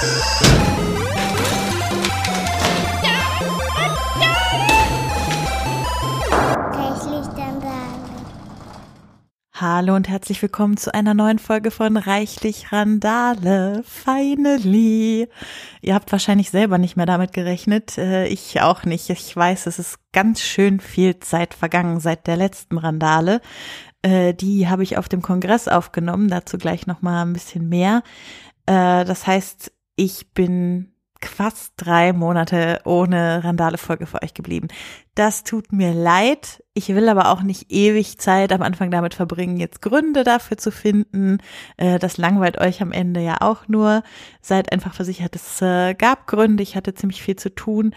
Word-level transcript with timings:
Hallo 0.00 0.06
und 9.96 10.08
herzlich 10.08 10.40
willkommen 10.40 10.76
zu 10.76 10.94
einer 10.94 11.14
neuen 11.14 11.40
Folge 11.40 11.72
von 11.72 11.96
Reichlich 11.96 12.70
Randale. 12.70 13.82
Finally. 13.84 15.28
Ihr 15.80 15.94
habt 15.94 16.12
wahrscheinlich 16.12 16.50
selber 16.50 16.78
nicht 16.78 16.96
mehr 16.96 17.06
damit 17.06 17.32
gerechnet. 17.32 17.98
Äh, 17.98 18.28
ich 18.28 18.60
auch 18.60 18.84
nicht. 18.84 19.10
Ich 19.10 19.34
weiß, 19.34 19.66
es 19.66 19.80
ist 19.80 19.98
ganz 20.12 20.42
schön 20.42 20.78
viel 20.78 21.18
Zeit 21.18 21.54
vergangen 21.54 21.98
seit 21.98 22.28
der 22.28 22.36
letzten 22.36 22.78
Randale. 22.78 23.40
Äh, 24.02 24.32
die 24.32 24.68
habe 24.68 24.84
ich 24.84 24.96
auf 24.96 25.08
dem 25.08 25.22
Kongress 25.22 25.66
aufgenommen. 25.66 26.28
Dazu 26.28 26.56
gleich 26.56 26.86
nochmal 26.86 27.26
ein 27.26 27.32
bisschen 27.32 27.68
mehr. 27.68 28.04
Äh, 28.66 29.04
das 29.04 29.26
heißt, 29.26 29.72
ich 29.98 30.32
bin 30.32 30.92
fast 31.20 31.72
drei 31.76 32.12
Monate 32.12 32.80
ohne 32.84 33.42
Randale-Folge 33.42 34.06
für 34.06 34.22
euch 34.22 34.32
geblieben. 34.32 34.68
Das 35.16 35.42
tut 35.42 35.72
mir 35.72 35.92
leid. 35.92 36.62
Ich 36.74 36.88
will 36.90 37.08
aber 37.08 37.30
auch 37.30 37.42
nicht 37.42 37.72
ewig 37.72 38.18
Zeit 38.18 38.52
am 38.52 38.62
Anfang 38.62 38.92
damit 38.92 39.14
verbringen, 39.14 39.56
jetzt 39.56 39.82
Gründe 39.82 40.22
dafür 40.22 40.56
zu 40.56 40.70
finden. 40.70 41.38
Äh, 41.76 41.98
das 41.98 42.18
langweilt 42.18 42.58
euch 42.58 42.80
am 42.80 42.92
Ende 42.92 43.20
ja 43.20 43.38
auch 43.40 43.66
nur. 43.66 44.04
Seid 44.40 44.70
einfach 44.70 44.94
versichert, 44.94 45.34
es 45.34 45.60
äh, 45.60 45.94
gab 45.94 46.28
Gründe. 46.28 46.62
Ich 46.62 46.76
hatte 46.76 46.94
ziemlich 46.94 47.20
viel 47.20 47.34
zu 47.34 47.52
tun 47.52 47.96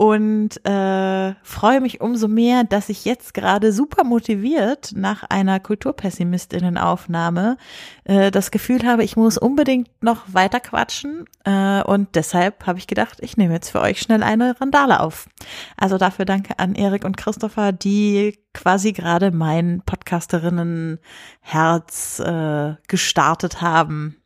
und 0.00 0.64
äh, 0.64 1.34
freue 1.42 1.82
mich 1.82 2.00
umso 2.00 2.26
mehr, 2.26 2.64
dass 2.64 2.88
ich 2.88 3.04
jetzt 3.04 3.34
gerade 3.34 3.70
super 3.70 4.02
motiviert 4.02 4.92
nach 4.96 5.24
einer 5.24 5.60
Kulturpessimistinnenaufnahme 5.60 7.58
äh, 8.04 8.30
das 8.30 8.50
Gefühl 8.50 8.86
habe, 8.86 9.04
ich 9.04 9.18
muss 9.18 9.36
unbedingt 9.36 9.90
noch 10.02 10.22
weiter 10.32 10.58
quatschen 10.58 11.26
äh, 11.44 11.82
und 11.82 12.14
deshalb 12.14 12.66
habe 12.66 12.78
ich 12.78 12.86
gedacht, 12.86 13.18
ich 13.20 13.36
nehme 13.36 13.52
jetzt 13.52 13.68
für 13.68 13.82
euch 13.82 14.00
schnell 14.00 14.22
eine 14.22 14.58
Randale 14.58 15.00
auf. 15.00 15.28
Also 15.76 15.98
dafür 15.98 16.24
danke 16.24 16.58
an 16.58 16.76
Erik 16.76 17.04
und 17.04 17.18
Christopher, 17.18 17.72
die 17.72 18.38
quasi 18.54 18.94
gerade 18.94 19.32
mein 19.32 19.82
Podcasterinnenherz 19.84 22.20
äh, 22.20 22.74
gestartet 22.88 23.60
haben 23.60 24.16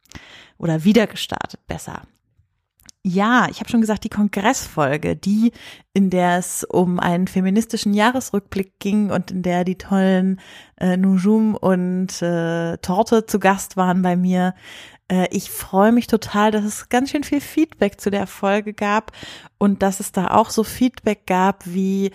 oder 0.57 0.85
wieder 0.85 1.09
gestartet, 1.09 1.67
besser. 1.67 2.03
Ja, 3.07 3.49
ich 3.51 3.61
habe 3.61 3.69
schon 3.69 3.83
gesagt, 3.83 4.05
die 4.05 4.09
Kongressfolge, 4.09 5.15
die, 5.15 5.53
in 5.93 6.09
der 6.09 6.39
es 6.39 6.65
um 6.65 6.99
einen 6.99 7.29
feministischen 7.29 7.93
Jahresrückblick 7.93 8.79
ging 8.79 9.11
und 9.11 9.31
in 9.31 9.43
der 9.43 9.65
die 9.65 9.77
tollen 9.77 10.41
äh, 10.81 10.97
Nujum 10.97 11.55
und 11.55 12.23
äh, 12.23 12.79
Torte 12.79 13.27
zu 13.27 13.39
Gast 13.39 13.77
waren 13.77 14.01
bei 14.01 14.17
mir. 14.17 14.55
Äh, 15.09 15.29
ich 15.33 15.51
freue 15.51 15.93
mich 15.93 16.07
total, 16.07 16.51
dass 16.51 16.65
es 16.65 16.89
ganz 16.89 17.11
schön 17.11 17.25
viel 17.25 17.43
Feedback 17.43 18.01
zu 18.01 18.11
der 18.11 18.27
Folge 18.27 18.73
gab 18.73 19.13
und 19.59 19.83
dass 19.83 20.01
es 20.01 20.13
da 20.13 20.29
auch 20.29 20.49
so 20.49 20.65
Feedback 20.65 21.27
gab 21.27 21.67
wie 21.67 22.11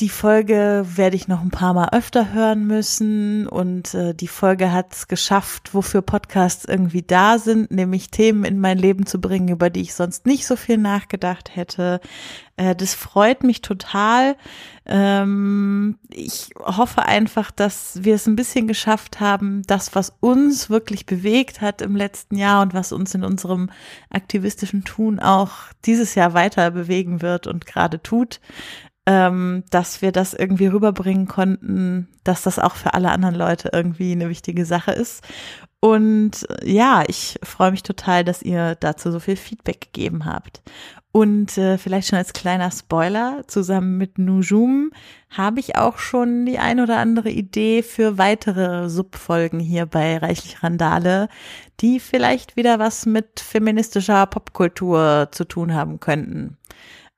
die 0.00 0.08
Folge 0.08 0.86
werde 0.94 1.16
ich 1.16 1.28
noch 1.28 1.42
ein 1.42 1.50
paar 1.50 1.74
Mal 1.74 1.90
öfter 1.92 2.32
hören 2.32 2.66
müssen 2.66 3.46
und 3.46 3.92
äh, 3.92 4.14
die 4.14 4.28
Folge 4.28 4.72
hat 4.72 4.94
es 4.94 5.08
geschafft, 5.08 5.74
wofür 5.74 6.00
Podcasts 6.00 6.64
irgendwie 6.64 7.02
da 7.02 7.38
sind, 7.38 7.70
nämlich 7.70 8.10
Themen 8.10 8.44
in 8.44 8.58
mein 8.60 8.78
Leben 8.78 9.04
zu 9.04 9.20
bringen, 9.20 9.48
über 9.48 9.68
die 9.68 9.82
ich 9.82 9.94
sonst 9.94 10.24
nicht 10.24 10.46
so 10.46 10.56
viel 10.56 10.78
nachgedacht 10.78 11.54
hätte. 11.54 12.00
Äh, 12.56 12.74
das 12.74 12.94
freut 12.94 13.44
mich 13.44 13.60
total. 13.60 14.36
Ähm, 14.86 15.98
ich 16.08 16.50
hoffe 16.58 17.02
einfach, 17.02 17.50
dass 17.50 18.02
wir 18.02 18.14
es 18.14 18.26
ein 18.26 18.36
bisschen 18.36 18.66
geschafft 18.66 19.20
haben, 19.20 19.62
das, 19.66 19.94
was 19.94 20.14
uns 20.20 20.70
wirklich 20.70 21.04
bewegt 21.04 21.60
hat 21.60 21.82
im 21.82 21.94
letzten 21.94 22.36
Jahr 22.36 22.62
und 22.62 22.72
was 22.72 22.92
uns 22.92 23.14
in 23.14 23.22
unserem 23.22 23.68
aktivistischen 24.08 24.84
Tun 24.84 25.20
auch 25.20 25.52
dieses 25.84 26.14
Jahr 26.14 26.32
weiter 26.32 26.70
bewegen 26.70 27.20
wird 27.20 27.46
und 27.46 27.66
gerade 27.66 28.02
tut, 28.02 28.40
ähm, 29.10 29.64
dass 29.70 30.02
wir 30.02 30.12
das 30.12 30.34
irgendwie 30.34 30.68
rüberbringen 30.68 31.26
konnten, 31.26 32.06
dass 32.22 32.42
das 32.42 32.60
auch 32.60 32.76
für 32.76 32.94
alle 32.94 33.10
anderen 33.10 33.34
Leute 33.34 33.70
irgendwie 33.72 34.12
eine 34.12 34.28
wichtige 34.28 34.64
Sache 34.64 34.92
ist. 34.92 35.24
Und 35.80 36.46
ja, 36.62 37.02
ich 37.08 37.36
freue 37.42 37.72
mich 37.72 37.82
total, 37.82 38.22
dass 38.22 38.40
ihr 38.40 38.76
dazu 38.76 39.10
so 39.10 39.18
viel 39.18 39.34
Feedback 39.34 39.80
gegeben 39.80 40.26
habt. 40.26 40.62
Und 41.10 41.58
äh, 41.58 41.76
vielleicht 41.76 42.06
schon 42.06 42.18
als 42.18 42.32
kleiner 42.32 42.70
Spoiler, 42.70 43.42
zusammen 43.48 43.98
mit 43.98 44.16
Nujum 44.18 44.92
habe 45.28 45.58
ich 45.58 45.74
auch 45.74 45.98
schon 45.98 46.46
die 46.46 46.60
ein 46.60 46.78
oder 46.78 46.98
andere 46.98 47.30
Idee 47.30 47.82
für 47.82 48.16
weitere 48.16 48.88
Subfolgen 48.88 49.58
hier 49.58 49.86
bei 49.86 50.18
Reichlich 50.18 50.62
Randale, 50.62 51.28
die 51.80 51.98
vielleicht 51.98 52.54
wieder 52.54 52.78
was 52.78 53.06
mit 53.06 53.40
feministischer 53.40 54.24
Popkultur 54.26 55.30
zu 55.32 55.44
tun 55.46 55.74
haben 55.74 55.98
könnten. 55.98 56.58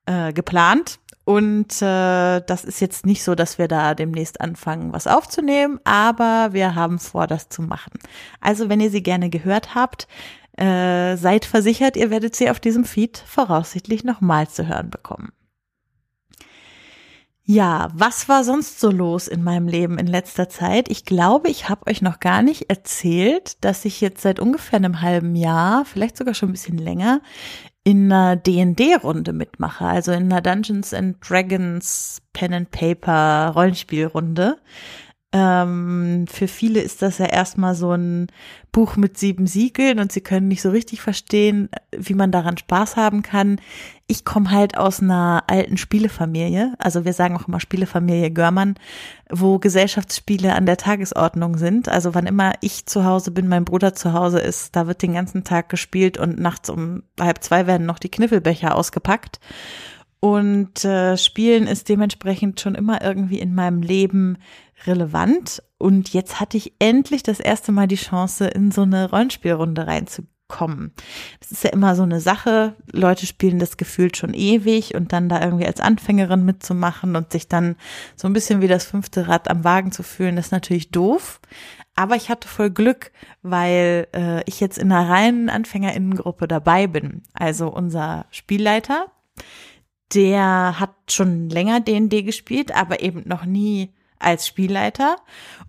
Äh, 0.06 0.32
geplant 0.32 0.98
und 1.24 1.80
äh, 1.80 2.40
das 2.40 2.64
ist 2.64 2.80
jetzt 2.80 3.06
nicht 3.06 3.22
so, 3.22 3.34
dass 3.34 3.58
wir 3.58 3.68
da 3.68 3.94
demnächst 3.94 4.40
anfangen, 4.40 4.92
was 4.92 5.06
aufzunehmen, 5.06 5.78
aber 5.84 6.52
wir 6.52 6.74
haben 6.74 6.98
vor, 6.98 7.26
das 7.26 7.48
zu 7.48 7.62
machen. 7.62 7.92
Also 8.40 8.68
wenn 8.68 8.80
ihr 8.80 8.90
sie 8.90 9.02
gerne 9.02 9.30
gehört 9.30 9.74
habt, 9.74 10.08
äh, 10.56 11.16
seid 11.16 11.44
versichert, 11.44 11.96
ihr 11.96 12.10
werdet 12.10 12.34
sie 12.34 12.50
auf 12.50 12.60
diesem 12.60 12.84
Feed 12.84 13.18
voraussichtlich 13.26 14.04
nochmal 14.04 14.48
zu 14.48 14.66
hören 14.66 14.90
bekommen. 14.90 15.32
Ja, 17.44 17.90
was 17.92 18.28
war 18.28 18.44
sonst 18.44 18.78
so 18.78 18.90
los 18.90 19.26
in 19.26 19.42
meinem 19.42 19.66
Leben 19.66 19.98
in 19.98 20.06
letzter 20.06 20.48
Zeit? 20.48 20.88
Ich 20.88 21.04
glaube, 21.04 21.48
ich 21.48 21.68
habe 21.68 21.90
euch 21.90 22.00
noch 22.00 22.20
gar 22.20 22.40
nicht 22.40 22.70
erzählt, 22.70 23.64
dass 23.64 23.84
ich 23.84 24.00
jetzt 24.00 24.22
seit 24.22 24.38
ungefähr 24.38 24.76
einem 24.76 25.00
halben 25.00 25.34
Jahr, 25.34 25.84
vielleicht 25.84 26.16
sogar 26.16 26.34
schon 26.34 26.50
ein 26.50 26.52
bisschen 26.52 26.78
länger, 26.78 27.20
in 27.84 28.12
einer 28.12 28.36
D&D-Runde 28.36 29.32
mitmache, 29.32 29.84
also 29.84 30.12
in 30.12 30.24
einer 30.24 30.40
Dungeons 30.40 30.94
and 30.94 31.16
Dragons 31.20 32.22
Pen 32.32 32.52
and 32.52 32.70
Paper 32.70 33.52
Rollenspielrunde. 33.54 34.58
Ähm, 35.34 36.26
für 36.30 36.46
viele 36.46 36.80
ist 36.80 37.00
das 37.00 37.16
ja 37.16 37.24
erstmal 37.24 37.74
so 37.74 37.92
ein 37.92 38.26
Buch 38.70 38.96
mit 38.96 39.16
sieben 39.16 39.46
Siegeln 39.46 39.98
und 39.98 40.12
sie 40.12 40.20
können 40.20 40.48
nicht 40.48 40.60
so 40.60 40.70
richtig 40.70 41.00
verstehen, 41.00 41.70
wie 41.96 42.12
man 42.12 42.30
daran 42.30 42.58
Spaß 42.58 42.96
haben 42.96 43.22
kann. 43.22 43.58
Ich 44.06 44.26
komme 44.26 44.50
halt 44.50 44.76
aus 44.76 45.00
einer 45.00 45.44
alten 45.46 45.78
Spielefamilie, 45.78 46.74
also 46.78 47.06
wir 47.06 47.14
sagen 47.14 47.34
auch 47.36 47.48
immer 47.48 47.60
Spielefamilie 47.60 48.30
Görmann, 48.30 48.74
wo 49.30 49.58
Gesellschaftsspiele 49.58 50.54
an 50.54 50.66
der 50.66 50.76
Tagesordnung 50.76 51.56
sind. 51.56 51.88
Also 51.88 52.14
wann 52.14 52.26
immer 52.26 52.52
ich 52.60 52.84
zu 52.84 53.06
Hause 53.06 53.30
bin, 53.30 53.48
mein 53.48 53.64
Bruder 53.64 53.94
zu 53.94 54.12
Hause 54.12 54.38
ist, 54.38 54.76
da 54.76 54.86
wird 54.86 55.00
den 55.00 55.14
ganzen 55.14 55.44
Tag 55.44 55.70
gespielt 55.70 56.18
und 56.18 56.38
nachts 56.38 56.68
um 56.68 57.04
halb 57.18 57.42
zwei 57.42 57.66
werden 57.66 57.86
noch 57.86 57.98
die 57.98 58.10
Kniffelbecher 58.10 58.74
ausgepackt. 58.74 59.40
Und 60.24 60.84
äh, 60.84 61.16
Spielen 61.16 61.66
ist 61.66 61.88
dementsprechend 61.88 62.60
schon 62.60 62.76
immer 62.76 63.02
irgendwie 63.02 63.40
in 63.40 63.56
meinem 63.56 63.82
Leben 63.82 64.38
relevant. 64.86 65.64
Und 65.78 66.12
jetzt 66.12 66.38
hatte 66.38 66.56
ich 66.56 66.74
endlich 66.78 67.24
das 67.24 67.40
erste 67.40 67.72
Mal 67.72 67.88
die 67.88 67.96
Chance, 67.96 68.46
in 68.46 68.70
so 68.70 68.82
eine 68.82 69.10
Rollenspielrunde 69.10 69.84
reinzukommen. 69.84 70.92
Das 71.40 71.50
ist 71.50 71.64
ja 71.64 71.70
immer 71.70 71.96
so 71.96 72.04
eine 72.04 72.20
Sache. 72.20 72.76
Leute 72.92 73.26
spielen 73.26 73.58
das 73.58 73.76
gefühlt 73.76 74.16
schon 74.16 74.32
ewig 74.32 74.94
und 74.94 75.12
dann 75.12 75.28
da 75.28 75.42
irgendwie 75.42 75.66
als 75.66 75.80
Anfängerin 75.80 76.44
mitzumachen 76.44 77.16
und 77.16 77.32
sich 77.32 77.48
dann 77.48 77.74
so 78.14 78.28
ein 78.28 78.32
bisschen 78.32 78.60
wie 78.60 78.68
das 78.68 78.84
fünfte 78.84 79.26
Rad 79.26 79.50
am 79.50 79.64
Wagen 79.64 79.90
zu 79.90 80.04
fühlen, 80.04 80.36
ist 80.36 80.52
natürlich 80.52 80.92
doof. 80.92 81.40
Aber 81.96 82.14
ich 82.14 82.28
hatte 82.28 82.46
voll 82.46 82.70
Glück, 82.70 83.10
weil 83.42 84.06
äh, 84.14 84.44
ich 84.46 84.60
jetzt 84.60 84.78
in 84.78 84.92
einer 84.92 85.10
reinen 85.10 85.50
Anfängerinnengruppe 85.50 86.46
dabei 86.46 86.86
bin. 86.86 87.24
Also 87.34 87.66
unser 87.74 88.26
Spielleiter, 88.30 89.06
der 90.14 90.78
hat 90.78 90.94
schon 91.08 91.48
länger 91.48 91.80
D&D 91.80 92.22
gespielt, 92.22 92.74
aber 92.74 93.02
eben 93.02 93.22
noch 93.26 93.44
nie 93.44 93.92
als 94.22 94.46
Spielleiter. 94.46 95.16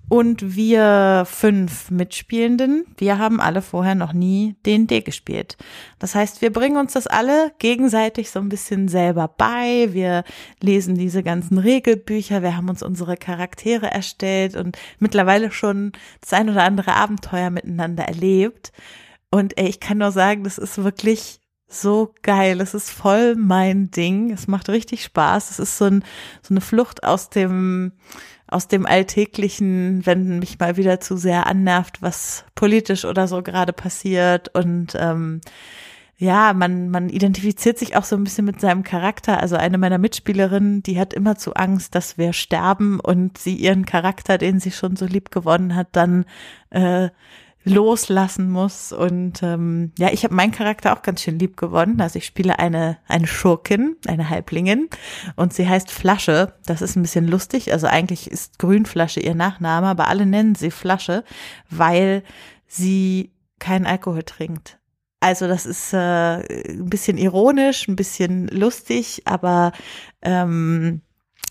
Und 0.09 0.55
wir 0.55 1.23
fünf 1.25 1.89
Mitspielenden, 1.89 2.85
wir 2.97 3.17
haben 3.17 3.39
alle 3.39 3.61
vorher 3.61 3.95
noch 3.95 4.13
nie 4.13 4.55
D&D 4.65 5.01
gespielt. 5.01 5.57
Das 5.97 6.13
heißt, 6.13 6.41
wir 6.41 6.51
bringen 6.51 6.77
uns 6.77 6.93
das 6.93 7.07
alle 7.07 7.51
gegenseitig 7.57 8.29
so 8.29 8.39
ein 8.39 8.49
bisschen 8.49 8.89
selber 8.89 9.27
bei. 9.27 9.89
Wir 9.91 10.23
lesen 10.61 10.95
diese 10.95 11.23
ganzen 11.23 11.57
Regelbücher, 11.57 12.43
wir 12.43 12.55
haben 12.55 12.69
uns 12.69 12.83
unsere 12.83 13.17
Charaktere 13.17 13.89
erstellt 13.89 14.55
und 14.55 14.77
mittlerweile 14.99 15.51
schon 15.51 15.93
das 16.21 16.33
ein 16.33 16.49
oder 16.49 16.63
andere 16.63 16.93
Abenteuer 16.93 17.49
miteinander 17.49 18.03
erlebt. 18.03 18.71
Und 19.31 19.57
ey, 19.57 19.67
ich 19.67 19.79
kann 19.79 19.97
nur 19.97 20.11
sagen, 20.11 20.43
das 20.43 20.59
ist 20.59 20.83
wirklich 20.83 21.39
so 21.73 22.13
geil. 22.21 22.61
Es 22.61 22.73
ist 22.73 22.89
voll 22.89 23.35
mein 23.35 23.91
Ding. 23.91 24.31
Es 24.31 24.47
macht 24.47 24.69
richtig 24.69 25.03
Spaß. 25.03 25.51
Es 25.51 25.59
ist 25.59 25.77
so, 25.77 25.85
ein, 25.85 26.03
so 26.41 26.53
eine 26.53 26.61
Flucht 26.61 27.03
aus 27.03 27.29
dem, 27.29 27.93
aus 28.47 28.67
dem 28.67 28.85
Alltäglichen, 28.85 30.05
wenn 30.05 30.39
mich 30.39 30.59
mal 30.59 30.77
wieder 30.77 30.99
zu 30.99 31.17
sehr 31.17 31.47
annervt, 31.47 32.01
was 32.01 32.45
politisch 32.55 33.05
oder 33.05 33.27
so 33.27 33.41
gerade 33.41 33.73
passiert. 33.73 34.53
Und 34.55 34.95
ähm, 34.99 35.41
ja, 36.17 36.53
man, 36.53 36.89
man 36.89 37.09
identifiziert 37.09 37.77
sich 37.77 37.95
auch 37.95 38.03
so 38.03 38.15
ein 38.15 38.23
bisschen 38.23 38.45
mit 38.45 38.61
seinem 38.61 38.83
Charakter. 38.83 39.41
Also 39.41 39.55
eine 39.55 39.77
meiner 39.77 39.97
Mitspielerinnen, 39.97 40.83
die 40.83 40.99
hat 40.99 41.13
immer 41.13 41.37
zu 41.37 41.53
Angst, 41.55 41.95
dass 41.95 42.17
wir 42.17 42.33
sterben 42.33 42.99
und 42.99 43.37
sie 43.37 43.55
ihren 43.55 43.85
Charakter, 43.85 44.37
den 44.37 44.59
sie 44.59 44.71
schon 44.71 44.95
so 44.95 45.05
lieb 45.05 45.31
gewonnen 45.31 45.75
hat, 45.75 45.87
dann 45.91 46.25
äh, 46.69 47.09
loslassen 47.63 48.49
muss. 48.51 48.91
Und 48.91 49.41
ähm, 49.43 49.91
ja, 49.97 50.09
ich 50.11 50.23
habe 50.23 50.35
meinen 50.35 50.51
Charakter 50.51 50.93
auch 50.93 51.01
ganz 51.01 51.21
schön 51.21 51.39
lieb 51.39 51.57
gewonnen. 51.57 52.01
Also 52.01 52.17
ich 52.17 52.25
spiele 52.25 52.59
eine, 52.59 52.97
eine 53.07 53.27
Schurkin, 53.27 53.95
eine 54.07 54.29
Halblingin 54.29 54.89
und 55.35 55.53
sie 55.53 55.67
heißt 55.67 55.91
Flasche. 55.91 56.53
Das 56.65 56.81
ist 56.81 56.95
ein 56.95 57.03
bisschen 57.03 57.27
lustig. 57.27 57.71
Also 57.71 57.87
eigentlich 57.87 58.29
ist 58.29 58.59
Grünflasche 58.59 59.19
ihr 59.19 59.35
Nachname, 59.35 59.87
aber 59.87 60.07
alle 60.07 60.25
nennen 60.25 60.55
sie 60.55 60.71
Flasche, 60.71 61.23
weil 61.69 62.23
sie 62.67 63.31
keinen 63.59 63.85
Alkohol 63.85 64.23
trinkt. 64.23 64.79
Also 65.21 65.47
das 65.47 65.65
ist 65.65 65.93
äh, 65.93 66.39
ein 66.69 66.89
bisschen 66.89 67.17
ironisch, 67.17 67.87
ein 67.87 67.95
bisschen 67.95 68.49
lustig, 68.49 69.21
aber 69.23 69.71
ähm, 70.21 71.01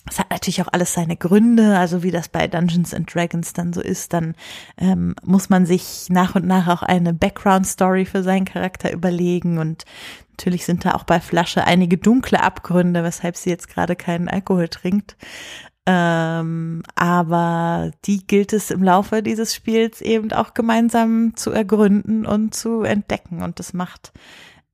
es 0.08 0.18
hat 0.18 0.30
natürlich 0.30 0.60
auch 0.62 0.68
alles 0.72 0.94
seine 0.94 1.16
Gründe, 1.16 1.78
also 1.78 2.02
wie 2.02 2.10
das 2.10 2.28
bei 2.28 2.48
Dungeons 2.48 2.92
and 2.92 3.12
Dragons 3.12 3.52
dann 3.52 3.72
so 3.72 3.80
ist, 3.80 4.12
dann 4.12 4.34
ähm, 4.76 5.14
muss 5.22 5.48
man 5.48 5.64
sich 5.64 6.06
nach 6.08 6.34
und 6.34 6.46
nach 6.46 6.68
auch 6.68 6.82
eine 6.82 7.14
Background-Story 7.14 8.04
für 8.04 8.22
seinen 8.22 8.44
Charakter 8.44 8.92
überlegen 8.92 9.58
und 9.58 9.84
natürlich 10.30 10.64
sind 10.64 10.84
da 10.84 10.94
auch 10.94 11.04
bei 11.04 11.20
Flasche 11.20 11.64
einige 11.64 11.98
dunkle 11.98 12.42
Abgründe, 12.42 13.04
weshalb 13.04 13.36
sie 13.36 13.50
jetzt 13.50 13.68
gerade 13.68 13.94
keinen 13.94 14.28
Alkohol 14.28 14.68
trinkt. 14.68 15.16
Ähm, 15.86 16.82
aber 16.94 17.90
die 18.04 18.26
gilt 18.26 18.52
es 18.52 18.70
im 18.70 18.82
Laufe 18.82 19.22
dieses 19.22 19.54
Spiels 19.54 20.00
eben 20.00 20.32
auch 20.32 20.54
gemeinsam 20.54 21.34
zu 21.36 21.50
ergründen 21.50 22.24
und 22.24 22.54
zu 22.54 22.82
entdecken 22.82 23.42
und 23.42 23.58
das 23.58 23.72
macht 23.72 24.12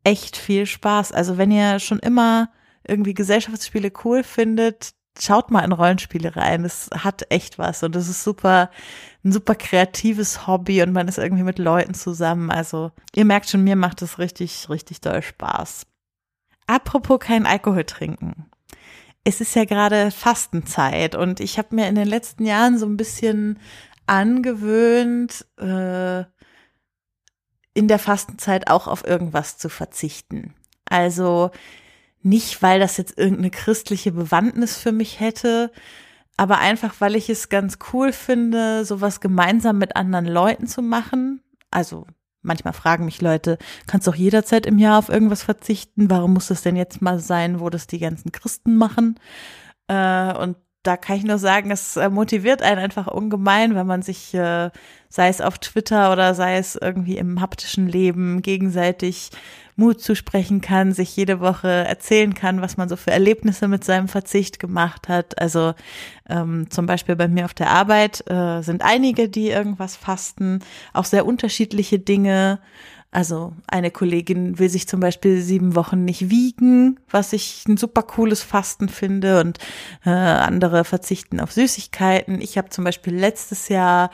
echt 0.04 0.36
viel 0.36 0.66
Spaß. 0.66 1.12
Also 1.12 1.38
wenn 1.38 1.50
ihr 1.50 1.80
schon 1.80 1.98
immer 1.98 2.50
irgendwie 2.86 3.14
Gesellschaftsspiele 3.14 3.92
cool 4.04 4.22
findet, 4.22 4.94
schaut 5.20 5.50
mal 5.50 5.64
in 5.64 5.72
Rollenspiele 5.72 6.36
rein. 6.36 6.64
Es 6.64 6.90
hat 6.92 7.26
echt 7.30 7.58
was 7.58 7.82
und 7.82 7.96
es 7.96 8.08
ist 8.08 8.22
super, 8.24 8.70
ein 9.24 9.32
super 9.32 9.54
kreatives 9.54 10.46
Hobby 10.46 10.82
und 10.82 10.92
man 10.92 11.08
ist 11.08 11.18
irgendwie 11.18 11.42
mit 11.42 11.58
Leuten 11.58 11.94
zusammen. 11.94 12.50
Also 12.50 12.92
ihr 13.14 13.24
merkt 13.24 13.48
schon, 13.48 13.64
mir 13.64 13.76
macht 13.76 14.02
es 14.02 14.18
richtig, 14.18 14.68
richtig 14.68 15.00
doll 15.00 15.22
Spaß. 15.22 15.86
Apropos 16.66 17.20
kein 17.20 17.46
Alkohol 17.46 17.84
trinken. 17.84 18.46
Es 19.24 19.40
ist 19.40 19.54
ja 19.54 19.64
gerade 19.64 20.10
Fastenzeit 20.10 21.14
und 21.14 21.40
ich 21.40 21.58
habe 21.58 21.74
mir 21.74 21.88
in 21.88 21.94
den 21.94 22.08
letzten 22.08 22.46
Jahren 22.46 22.78
so 22.78 22.86
ein 22.86 22.96
bisschen 22.96 23.58
angewöhnt, 24.06 25.46
äh, 25.58 26.24
in 27.74 27.88
der 27.88 27.98
Fastenzeit 27.98 28.70
auch 28.70 28.86
auf 28.88 29.06
irgendwas 29.06 29.58
zu 29.58 29.68
verzichten. 29.68 30.54
Also 30.86 31.50
nicht, 32.22 32.62
weil 32.62 32.80
das 32.80 32.96
jetzt 32.96 33.18
irgendeine 33.18 33.50
christliche 33.50 34.12
Bewandtnis 34.12 34.76
für 34.76 34.92
mich 34.92 35.20
hätte, 35.20 35.70
aber 36.36 36.58
einfach, 36.58 36.94
weil 37.00 37.16
ich 37.16 37.28
es 37.30 37.48
ganz 37.48 37.78
cool 37.92 38.12
finde, 38.12 38.84
sowas 38.84 39.20
gemeinsam 39.20 39.78
mit 39.78 39.96
anderen 39.96 40.26
Leuten 40.26 40.66
zu 40.66 40.82
machen. 40.82 41.42
Also 41.70 42.06
manchmal 42.42 42.74
fragen 42.74 43.04
mich 43.04 43.20
Leute, 43.20 43.58
kannst 43.86 44.06
du 44.06 44.12
auch 44.12 44.16
jederzeit 44.16 44.64
im 44.64 44.78
Jahr 44.78 44.98
auf 44.98 45.08
irgendwas 45.08 45.42
verzichten? 45.42 46.10
Warum 46.10 46.34
muss 46.34 46.46
das 46.46 46.62
denn 46.62 46.76
jetzt 46.76 47.02
mal 47.02 47.18
sein, 47.18 47.60
wo 47.60 47.70
das 47.70 47.88
die 47.88 47.98
ganzen 47.98 48.30
Christen 48.30 48.76
machen? 48.76 49.18
Äh, 49.88 50.32
und 50.38 50.56
da 50.82 50.96
kann 50.96 51.16
ich 51.16 51.24
nur 51.24 51.38
sagen, 51.38 51.70
es 51.70 51.96
äh, 51.96 52.08
motiviert 52.08 52.62
einen 52.62 52.80
einfach 52.80 53.08
ungemein, 53.08 53.74
wenn 53.74 53.86
man 53.86 54.02
sich, 54.02 54.32
äh, 54.34 54.70
sei 55.08 55.28
es 55.28 55.40
auf 55.40 55.58
Twitter 55.58 56.12
oder 56.12 56.34
sei 56.34 56.56
es 56.56 56.76
irgendwie 56.76 57.18
im 57.18 57.40
haptischen 57.40 57.88
Leben, 57.88 58.42
gegenseitig 58.42 59.30
Mut 59.78 60.00
zusprechen 60.00 60.60
kann, 60.60 60.92
sich 60.92 61.16
jede 61.16 61.38
Woche 61.38 61.68
erzählen 61.68 62.34
kann, 62.34 62.60
was 62.60 62.76
man 62.76 62.88
so 62.88 62.96
für 62.96 63.12
Erlebnisse 63.12 63.68
mit 63.68 63.84
seinem 63.84 64.08
Verzicht 64.08 64.58
gemacht 64.58 65.08
hat. 65.08 65.40
Also 65.40 65.74
ähm, 66.28 66.68
zum 66.68 66.86
Beispiel 66.86 67.14
bei 67.14 67.28
mir 67.28 67.44
auf 67.44 67.54
der 67.54 67.70
Arbeit 67.70 68.28
äh, 68.28 68.60
sind 68.62 68.82
einige, 68.82 69.28
die 69.28 69.50
irgendwas 69.50 69.94
fasten, 69.94 70.60
auch 70.92 71.04
sehr 71.04 71.26
unterschiedliche 71.26 72.00
Dinge. 72.00 72.58
Also 73.10 73.54
eine 73.66 73.90
Kollegin 73.90 74.58
will 74.58 74.68
sich 74.68 74.86
zum 74.86 75.00
Beispiel 75.00 75.40
sieben 75.40 75.74
Wochen 75.74 76.04
nicht 76.04 76.28
wiegen, 76.28 77.00
was 77.10 77.32
ich 77.32 77.64
ein 77.66 77.78
super 77.78 78.02
cooles 78.02 78.42
Fasten 78.42 78.88
finde 78.88 79.40
und 79.40 79.58
äh, 80.04 80.10
andere 80.10 80.84
verzichten 80.84 81.40
auf 81.40 81.52
Süßigkeiten. 81.52 82.40
Ich 82.40 82.58
habe 82.58 82.68
zum 82.68 82.84
Beispiel 82.84 83.14
letztes 83.14 83.68
Jahr 83.68 84.10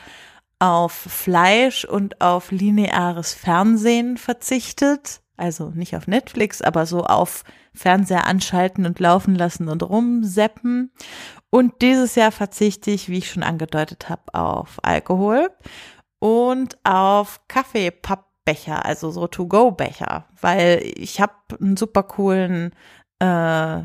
auf 0.61 0.93
Fleisch 0.93 1.85
und 1.85 2.21
auf 2.21 2.53
lineares 2.53 3.35
Fernsehen 3.35 4.17
verzichtet 4.17 5.21
also 5.37 5.71
nicht 5.71 5.97
auf 5.97 6.07
Netflix, 6.07 6.63
aber 6.63 6.87
so 6.87 7.05
auf 7.05 7.45
Fernseher 7.73 8.27
anschalten 8.27 8.87
und 8.87 9.01
laufen 9.01 9.35
lassen 9.35 9.69
und 9.69 9.83
rumseppen. 9.83 10.93
Und 11.51 11.83
dieses 11.83 12.15
Jahr 12.15 12.33
verzichte 12.33 12.91
ich, 12.91 13.09
wie 13.09 13.19
ich 13.19 13.31
schon 13.31 13.43
angedeutet 13.43 14.09
habe, 14.09 14.35
auf 14.35 14.79
Alkohol 14.83 15.51
und 16.21 16.79
auf 16.85 17.41
Kaffeepappbecher, 18.45 18.85
also 18.85 19.11
so 19.11 19.27
To-Go-Becher, 19.27 20.27
weil 20.41 20.83
ich 20.97 21.21
habe 21.21 21.33
einen 21.61 21.77
super 21.77 22.03
coolen 22.03 22.73
äh, 23.19 23.83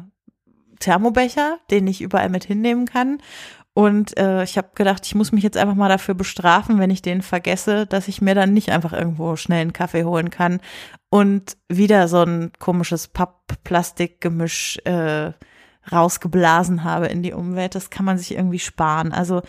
Thermobecher, 0.80 1.60
den 1.72 1.88
ich 1.88 2.02
überall 2.02 2.30
mit 2.30 2.46
hinnehmen 2.46 2.86
kann. 2.86 3.20
Und 3.74 4.18
äh, 4.18 4.44
ich 4.44 4.58
habe 4.58 4.70
gedacht, 4.76 5.06
ich 5.06 5.16
muss 5.16 5.32
mich 5.32 5.44
jetzt 5.44 5.58
einfach 5.58 5.76
mal 5.76 5.90
dafür 5.90 6.14
bestrafen, 6.14 6.80
wenn 6.80 6.90
ich 6.90 7.02
den 7.02 7.22
vergesse, 7.22 7.86
dass 7.86 8.08
ich 8.08 8.22
mir 8.22 8.36
dann 8.36 8.54
nicht 8.54 8.72
einfach 8.72 8.94
irgendwo 8.94 9.36
schnell 9.36 9.62
einen 9.62 9.74
Kaffee 9.74 10.04
holen 10.04 10.30
kann 10.30 10.60
und 11.10 11.56
wieder 11.70 12.08
so 12.08 12.24
ein 12.24 12.52
komisches 12.60 13.08
Papp-Plastik-Gemisch 13.08 14.80
äh, 14.84 15.32
rausgeblasen 15.92 16.84
habe 16.84 17.08
in 17.08 17.24
die 17.24 17.34
Umwelt. 17.34 17.76
Das 17.76 17.90
kann 17.90 18.06
man 18.06 18.18
sich 18.18 18.34
irgendwie 18.34 18.60
sparen. 18.60 19.14
Also 19.14 19.42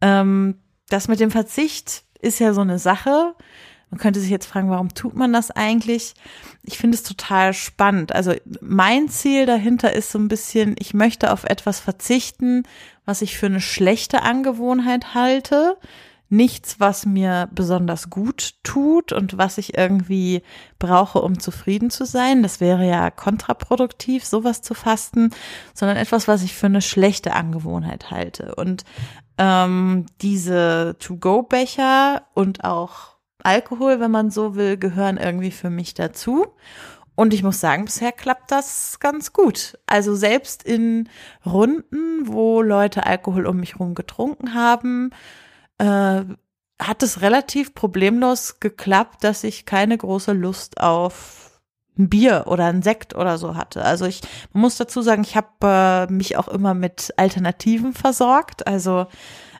ähm, 0.00 0.56
das 0.88 1.06
mit 1.06 1.20
dem 1.20 1.30
Verzicht 1.30 2.04
ist 2.20 2.40
ja 2.40 2.52
so 2.52 2.62
eine 2.62 2.78
Sache. 2.78 3.34
Man 3.90 3.98
könnte 3.98 4.20
sich 4.20 4.30
jetzt 4.30 4.46
fragen, 4.46 4.70
warum 4.70 4.94
tut 4.94 5.16
man 5.16 5.32
das 5.32 5.50
eigentlich? 5.50 6.14
Ich 6.62 6.78
finde 6.78 6.96
es 6.96 7.02
total 7.02 7.52
spannend. 7.52 8.14
Also 8.14 8.32
mein 8.60 9.08
Ziel 9.08 9.46
dahinter 9.46 9.92
ist 9.92 10.12
so 10.12 10.18
ein 10.18 10.28
bisschen, 10.28 10.76
ich 10.78 10.94
möchte 10.94 11.32
auf 11.32 11.44
etwas 11.44 11.80
verzichten, 11.80 12.62
was 13.04 13.20
ich 13.20 13.36
für 13.36 13.46
eine 13.46 13.60
schlechte 13.60 14.22
Angewohnheit 14.22 15.14
halte. 15.14 15.76
Nichts, 16.28 16.78
was 16.78 17.04
mir 17.04 17.48
besonders 17.52 18.08
gut 18.08 18.54
tut 18.62 19.10
und 19.10 19.36
was 19.36 19.58
ich 19.58 19.76
irgendwie 19.76 20.42
brauche, 20.78 21.20
um 21.20 21.40
zufrieden 21.40 21.90
zu 21.90 22.04
sein. 22.06 22.44
Das 22.44 22.60
wäre 22.60 22.86
ja 22.86 23.10
kontraproduktiv, 23.10 24.24
sowas 24.24 24.62
zu 24.62 24.74
fasten, 24.74 25.30
sondern 25.74 25.96
etwas, 25.96 26.28
was 26.28 26.44
ich 26.44 26.54
für 26.54 26.66
eine 26.66 26.82
schlechte 26.82 27.32
Angewohnheit 27.32 28.12
halte. 28.12 28.54
Und 28.54 28.84
ähm, 29.38 30.06
diese 30.20 30.94
To-Go-Becher 31.00 32.22
und 32.34 32.62
auch 32.62 33.16
Alkohol, 33.42 34.00
wenn 34.00 34.10
man 34.10 34.30
so 34.30 34.54
will, 34.54 34.76
gehören 34.76 35.16
irgendwie 35.16 35.50
für 35.50 35.70
mich 35.70 35.94
dazu. 35.94 36.46
Und 37.14 37.34
ich 37.34 37.42
muss 37.42 37.60
sagen, 37.60 37.84
bisher 37.84 38.12
klappt 38.12 38.50
das 38.50 38.98
ganz 38.98 39.32
gut. 39.32 39.78
Also 39.86 40.14
selbst 40.14 40.62
in 40.62 41.08
Runden, 41.44 42.26
wo 42.26 42.62
Leute 42.62 43.04
Alkohol 43.04 43.46
um 43.46 43.58
mich 43.58 43.74
herum 43.74 43.94
getrunken 43.94 44.54
haben, 44.54 45.10
äh, 45.78 46.22
hat 46.80 47.02
es 47.02 47.20
relativ 47.20 47.74
problemlos 47.74 48.58
geklappt, 48.58 49.22
dass 49.22 49.44
ich 49.44 49.66
keine 49.66 49.98
große 49.98 50.32
Lust 50.32 50.80
auf 50.80 51.60
ein 51.98 52.08
Bier 52.08 52.44
oder 52.46 52.66
ein 52.66 52.82
Sekt 52.82 53.14
oder 53.14 53.36
so 53.36 53.54
hatte. 53.54 53.84
Also 53.84 54.06
ich 54.06 54.22
muss 54.52 54.76
dazu 54.76 55.02
sagen, 55.02 55.22
ich 55.22 55.36
habe 55.36 55.48
äh, 56.08 56.12
mich 56.12 56.36
auch 56.36 56.48
immer 56.48 56.72
mit 56.72 57.12
Alternativen 57.16 57.92
versorgt. 57.92 58.66
Also 58.66 59.06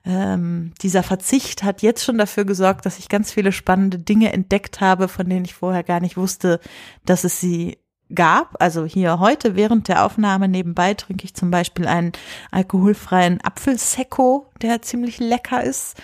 ähm, 0.04 0.72
dieser 0.82 1.02
Verzicht 1.02 1.62
hat 1.62 1.82
jetzt 1.82 2.04
schon 2.04 2.18
dafür 2.18 2.44
gesorgt, 2.44 2.86
dass 2.86 2.98
ich 2.98 3.08
ganz 3.08 3.32
viele 3.32 3.52
spannende 3.52 3.98
Dinge 3.98 4.32
entdeckt 4.32 4.80
habe, 4.80 5.08
von 5.08 5.28
denen 5.28 5.44
ich 5.44 5.54
vorher 5.54 5.82
gar 5.82 6.00
nicht 6.00 6.16
wusste, 6.16 6.60
dass 7.04 7.24
es 7.24 7.40
sie 7.40 7.78
gab. 8.14 8.56
Also 8.60 8.84
hier 8.84 9.20
heute 9.20 9.56
während 9.56 9.88
der 9.88 10.04
Aufnahme 10.04 10.48
nebenbei 10.48 10.94
trinke 10.94 11.24
ich 11.24 11.34
zum 11.34 11.50
Beispiel 11.50 11.86
einen 11.86 12.12
alkoholfreien 12.50 13.40
Apfelsekko, 13.42 14.46
der 14.62 14.82
ziemlich 14.82 15.18
lecker 15.18 15.62
ist. 15.62 15.96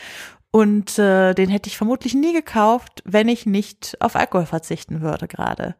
Und 0.51 0.99
äh, 0.99 1.35
den 1.35 1.51
hätte 1.51 1.69
ich 1.69 1.77
vermutlich 1.77 2.15
nie 2.15 2.33
gekauft, 2.33 3.03
wenn 3.05 3.29
ich 3.29 3.45
nicht 3.45 3.97
auf 4.01 4.17
Alkohol 4.17 4.47
verzichten 4.47 5.03
würde 5.03 5.29
gerade. 5.29 5.75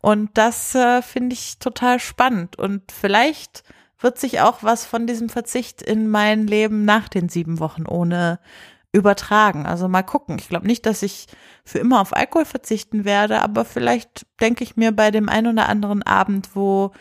Und 0.00 0.30
das 0.34 0.74
äh, 0.74 1.02
finde 1.02 1.34
ich 1.34 1.58
total 1.58 2.00
spannend. 2.00 2.58
Und 2.58 2.90
vielleicht 2.90 3.62
wird 3.98 4.18
sich 4.18 4.40
auch 4.40 4.62
was 4.62 4.84
von 4.84 5.06
diesem 5.06 5.28
Verzicht 5.28 5.82
in 5.82 6.08
mein 6.08 6.46
Leben 6.46 6.84
nach 6.84 7.08
den 7.08 7.28
sieben 7.28 7.60
Wochen 7.60 7.86
ohne 7.86 8.38
übertragen. 8.92 9.66
Also 9.66 9.88
mal 9.88 10.02
gucken. 10.02 10.38
Ich 10.38 10.48
glaube 10.48 10.66
nicht, 10.66 10.86
dass 10.86 11.02
ich 11.02 11.26
für 11.64 11.78
immer 11.78 12.00
auf 12.00 12.16
Alkohol 12.16 12.44
verzichten 12.44 13.04
werde, 13.04 13.42
aber 13.42 13.64
vielleicht 13.64 14.26
denke 14.40 14.64
ich 14.64 14.76
mir 14.76 14.92
bei 14.92 15.10
dem 15.10 15.28
einen 15.28 15.58
oder 15.58 15.68
anderen 15.68 16.02
Abend, 16.02 16.50
wo 16.54 16.92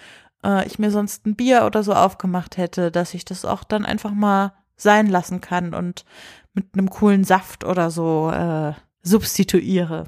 äh, 0.44 0.66
ich 0.68 0.80
mir 0.80 0.92
sonst 0.92 1.25
ein 1.25 1.36
Bier 1.36 1.66
oder 1.66 1.84
so 1.84 1.94
aufgemacht 1.94 2.58
hätte, 2.58 2.92
dass 2.92 3.14
ich 3.14 3.25
das 3.25 3.46
auch 3.46 3.64
dann 3.64 3.86
einfach 3.86 4.12
mal 4.12 4.54
sein 4.75 5.08
lassen 5.08 5.42
kann 5.42 5.74
und 5.74 6.06
mit 6.54 6.68
einem 6.74 6.90
coolen 6.90 7.24
Saft 7.24 7.64
oder 7.64 7.90
so 7.92 8.30
äh, 8.32 8.74
substituiere. 9.02 10.06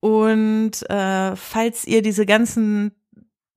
Und 0.00 0.88
äh, 0.88 1.36
falls 1.36 1.84
ihr 1.86 2.02
diese 2.02 2.24
ganzen 2.24 2.92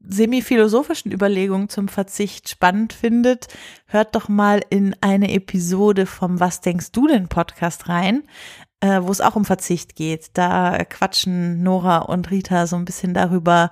semi-philosophischen 0.07 1.12
Überlegungen 1.12 1.69
zum 1.69 1.88
Verzicht 1.88 2.50
spannend 2.50 2.93
findet, 2.93 3.48
hört 3.88 4.15
doch 4.15 4.29
mal 4.29 4.62
in 4.69 4.95
eine 5.01 5.33
Episode 5.33 6.05
vom 6.05 6.39
Was 6.39 6.62
denkst 6.62 6.91
du 6.91 7.07
denn 7.07 7.27
Podcast 7.27 7.89
rein. 7.89 8.24
äh, 8.83 9.01
wo 9.01 9.12
es 9.12 9.22
auch 9.22 9.38
um 9.38 9.45
Verzicht 9.45 9.95
geht. 9.95 10.31
Da 10.33 10.83
quatschen 10.83 11.63
Nora 11.63 12.00
und 12.00 12.29
Rita 12.31 12.67
so 12.67 12.75
ein 12.75 12.83
bisschen 12.83 13.13
darüber, 13.13 13.72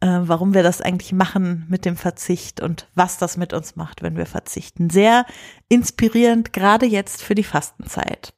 äh, 0.00 0.06
warum 0.22 0.54
wir 0.54 0.62
das 0.62 0.80
eigentlich 0.80 1.12
machen 1.12 1.66
mit 1.68 1.84
dem 1.84 1.96
Verzicht 1.96 2.62
und 2.62 2.88
was 2.94 3.18
das 3.18 3.36
mit 3.36 3.52
uns 3.52 3.76
macht, 3.76 4.02
wenn 4.02 4.16
wir 4.16 4.24
verzichten. 4.24 4.88
Sehr 4.88 5.26
inspirierend, 5.68 6.54
gerade 6.54 6.86
jetzt 6.86 7.22
für 7.22 7.34
die 7.34 7.44
Fastenzeit. 7.44 8.32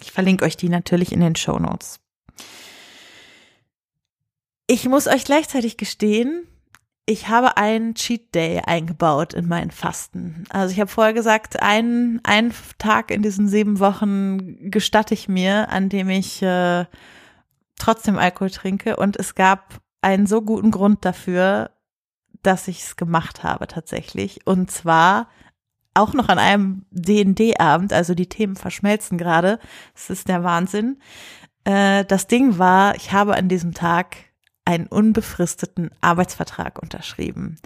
Ich 0.00 0.10
verlinke 0.10 0.46
euch 0.46 0.56
die 0.56 0.70
natürlich 0.70 1.12
in 1.12 1.20
den 1.20 1.36
Show 1.36 1.58
Notes. 1.58 2.00
Ich 4.66 4.88
muss 4.88 5.06
euch 5.06 5.24
gleichzeitig 5.24 5.76
gestehen, 5.76 6.48
ich 7.06 7.28
habe 7.28 7.56
einen 7.56 7.94
Cheat 7.94 8.34
Day 8.34 8.60
eingebaut 8.60 9.34
in 9.34 9.48
meinen 9.48 9.70
Fasten. 9.72 10.44
Also 10.50 10.72
ich 10.72 10.80
habe 10.80 10.90
vorher 10.90 11.12
gesagt, 11.12 11.60
einen, 11.60 12.20
einen 12.24 12.54
Tag 12.78 13.10
in 13.10 13.22
diesen 13.22 13.48
sieben 13.48 13.80
Wochen 13.80 14.70
gestatte 14.70 15.14
ich 15.14 15.28
mir, 15.28 15.68
an 15.68 15.88
dem 15.88 16.08
ich 16.08 16.42
äh, 16.42 16.86
trotzdem 17.78 18.18
Alkohol 18.18 18.50
trinke. 18.50 18.96
Und 18.96 19.16
es 19.16 19.34
gab 19.34 19.80
einen 20.00 20.26
so 20.26 20.42
guten 20.42 20.70
Grund 20.70 21.04
dafür, 21.04 21.70
dass 22.42 22.68
ich 22.68 22.82
es 22.82 22.96
gemacht 22.96 23.42
habe 23.42 23.66
tatsächlich. 23.66 24.46
Und 24.46 24.70
zwar 24.70 25.28
auch 25.94 26.14
noch 26.14 26.28
an 26.28 26.38
einem 26.38 26.86
DND-Abend, 26.90 27.92
also 27.92 28.14
die 28.14 28.28
Themen 28.28 28.56
verschmelzen 28.56 29.18
gerade. 29.18 29.58
Das 29.94 30.08
ist 30.08 30.28
der 30.28 30.44
Wahnsinn. 30.44 30.98
Äh, 31.64 32.04
das 32.04 32.28
Ding 32.28 32.58
war, 32.58 32.94
ich 32.94 33.12
habe 33.12 33.34
an 33.34 33.48
diesem 33.48 33.74
Tag 33.74 34.16
einen 34.64 34.86
unbefristeten 34.86 35.90
Arbeitsvertrag 36.00 36.80
unterschrieben. 36.80 37.56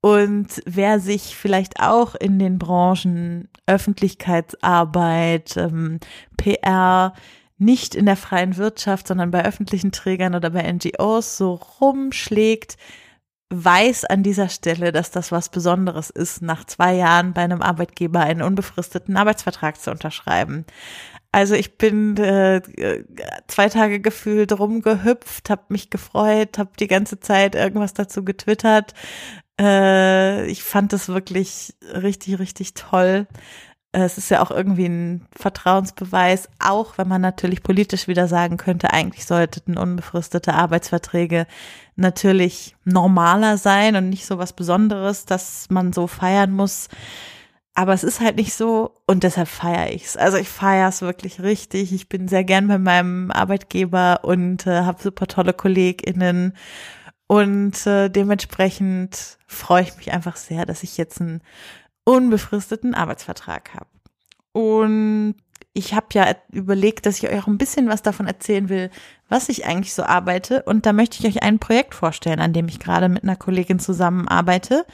Und 0.00 0.62
wer 0.66 1.00
sich 1.00 1.36
vielleicht 1.36 1.80
auch 1.80 2.14
in 2.14 2.38
den 2.38 2.58
Branchen 2.58 3.48
Öffentlichkeitsarbeit, 3.66 5.56
ähm, 5.56 5.98
PR, 6.36 7.12
nicht 7.58 7.94
in 7.94 8.06
der 8.06 8.16
freien 8.16 8.56
Wirtschaft, 8.56 9.08
sondern 9.08 9.30
bei 9.30 9.44
öffentlichen 9.44 9.92
Trägern 9.92 10.34
oder 10.34 10.50
bei 10.50 10.70
NGOs 10.70 11.38
so 11.38 11.54
rumschlägt, 11.80 12.76
weiß 13.50 14.04
an 14.04 14.22
dieser 14.22 14.48
Stelle, 14.48 14.92
dass 14.92 15.10
das 15.10 15.30
was 15.32 15.48
Besonderes 15.48 16.10
ist, 16.10 16.42
nach 16.42 16.64
zwei 16.64 16.94
Jahren 16.94 17.32
bei 17.32 17.42
einem 17.42 17.62
Arbeitgeber 17.62 18.20
einen 18.20 18.42
unbefristeten 18.42 19.16
Arbeitsvertrag 19.16 19.80
zu 19.80 19.90
unterschreiben. 19.90 20.66
Also 21.36 21.54
ich 21.54 21.76
bin 21.76 22.16
äh, 22.16 22.62
zwei 23.46 23.68
Tage 23.68 24.00
gefühlt 24.00 24.58
rumgehüpft, 24.58 25.50
habe 25.50 25.64
mich 25.68 25.90
gefreut, 25.90 26.56
habe 26.56 26.70
die 26.80 26.86
ganze 26.86 27.20
Zeit 27.20 27.54
irgendwas 27.54 27.92
dazu 27.92 28.24
getwittert. 28.24 28.94
Äh, 29.60 30.46
ich 30.46 30.62
fand 30.62 30.94
das 30.94 31.08
wirklich 31.08 31.74
richtig, 31.92 32.38
richtig 32.38 32.72
toll. 32.72 33.26
Es 33.92 34.16
ist 34.16 34.30
ja 34.30 34.42
auch 34.42 34.50
irgendwie 34.50 34.86
ein 34.86 35.26
Vertrauensbeweis, 35.36 36.48
auch 36.58 36.96
wenn 36.96 37.08
man 37.08 37.20
natürlich 37.20 37.62
politisch 37.62 38.08
wieder 38.08 38.28
sagen 38.28 38.56
könnte, 38.56 38.94
eigentlich 38.94 39.26
sollten 39.26 39.76
unbefristete 39.76 40.54
Arbeitsverträge 40.54 41.46
natürlich 41.96 42.76
normaler 42.84 43.58
sein 43.58 43.94
und 43.96 44.08
nicht 44.08 44.24
so 44.24 44.38
was 44.38 44.54
Besonderes, 44.54 45.26
dass 45.26 45.68
man 45.68 45.92
so 45.92 46.06
feiern 46.06 46.52
muss. 46.52 46.88
Aber 47.78 47.92
es 47.92 48.04
ist 48.04 48.20
halt 48.20 48.36
nicht 48.36 48.54
so 48.54 48.94
und 49.06 49.22
deshalb 49.22 49.48
feiere 49.48 49.92
ich 49.92 50.06
es. 50.06 50.16
Also 50.16 50.38
ich 50.38 50.48
feiere 50.48 50.88
es 50.88 51.02
wirklich 51.02 51.42
richtig. 51.42 51.92
Ich 51.92 52.08
bin 52.08 52.26
sehr 52.26 52.42
gern 52.42 52.68
bei 52.68 52.78
meinem 52.78 53.30
Arbeitgeber 53.30 54.20
und 54.22 54.66
äh, 54.66 54.80
habe 54.80 55.02
super 55.02 55.26
tolle 55.26 55.52
KollegInnen. 55.52 56.54
Und 57.26 57.86
äh, 57.86 58.08
dementsprechend 58.08 59.36
freue 59.46 59.82
ich 59.82 59.96
mich 59.98 60.10
einfach 60.10 60.36
sehr, 60.36 60.64
dass 60.64 60.82
ich 60.82 60.96
jetzt 60.96 61.20
einen 61.20 61.42
unbefristeten 62.04 62.94
Arbeitsvertrag 62.94 63.74
habe. 63.74 63.90
Und 64.52 65.34
ich 65.74 65.92
habe 65.92 66.06
ja 66.14 66.34
überlegt, 66.50 67.04
dass 67.04 67.18
ich 67.18 67.28
euch 67.28 67.42
auch 67.42 67.46
ein 67.46 67.58
bisschen 67.58 67.90
was 67.90 68.00
davon 68.00 68.26
erzählen 68.26 68.70
will, 68.70 68.90
was 69.28 69.50
ich 69.50 69.66
eigentlich 69.66 69.92
so 69.92 70.02
arbeite. 70.02 70.62
Und 70.62 70.86
da 70.86 70.94
möchte 70.94 71.18
ich 71.18 71.26
euch 71.26 71.42
ein 71.42 71.58
Projekt 71.58 71.94
vorstellen, 71.94 72.40
an 72.40 72.54
dem 72.54 72.68
ich 72.68 72.78
gerade 72.78 73.10
mit 73.10 73.22
einer 73.22 73.36
Kollegin 73.36 73.78
zusammenarbeite. 73.78 74.86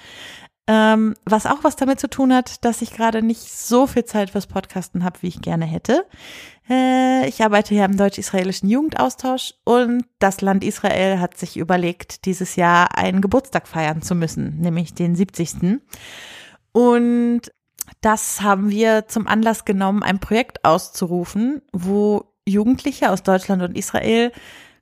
Ähm, 0.69 1.17
was 1.25 1.47
auch 1.47 1.65
was 1.65 1.75
damit 1.75 1.99
zu 1.99 2.09
tun 2.09 2.33
hat, 2.33 2.65
dass 2.65 2.83
ich 2.83 2.93
gerade 2.93 3.21
nicht 3.21 3.41
so 3.41 3.89
viel 3.89 4.05
Zeit 4.05 4.31
fürs 4.31 4.47
Podcasten 4.47 5.03
habe, 5.03 5.21
wie 5.23 5.29
ich 5.29 5.43
gerne 5.43 5.65
hätte. 5.65 6.07
Äh, 6.71 7.29
ich 7.29 7.43
arbeite 7.43 7.75
hier 7.75 7.85
im 7.85 7.97
deutsch-israelischen 7.97 8.69
Jugendaustausch 8.69 9.55
und 9.65 10.05
das 10.21 10.41
Land 10.41 10.63
Israel 10.63 11.19
hat 11.19 11.37
sich 11.37 11.57
überlegt, 11.57 12.27
dieses 12.27 12.55
Jahr 12.55 12.97
einen 12.97 13.21
Geburtstag 13.21 13.67
feiern 13.67 14.03
zu 14.03 14.15
müssen, 14.15 14.61
nämlich 14.61 14.95
den 14.95 15.17
70. 15.17 15.81
Und 16.71 17.43
das 18.01 18.41
haben 18.41 18.71
wir 18.71 19.09
zum 19.09 19.27
Anlass 19.27 19.65
genommen, 19.65 20.05
ein 20.05 20.21
Projekt 20.21 20.65
auszurufen, 20.65 21.63
wo 21.73 22.33
Jugendliche 22.47 23.11
aus 23.11 23.25
Deutschland 23.25 23.63
und 23.63 23.77
Israel 23.77 24.33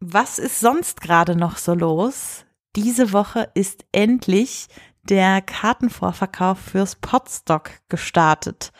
Was 0.00 0.38
ist 0.38 0.60
sonst 0.60 1.00
gerade 1.00 1.36
noch 1.36 1.56
so 1.56 1.74
los? 1.74 2.44
Diese 2.76 3.12
Woche 3.12 3.50
ist 3.54 3.84
endlich 3.92 4.68
der 5.08 5.42
Kartenvorverkauf 5.42 6.58
fürs 6.58 6.96
Podstock 6.96 7.70
gestartet. 7.88 8.72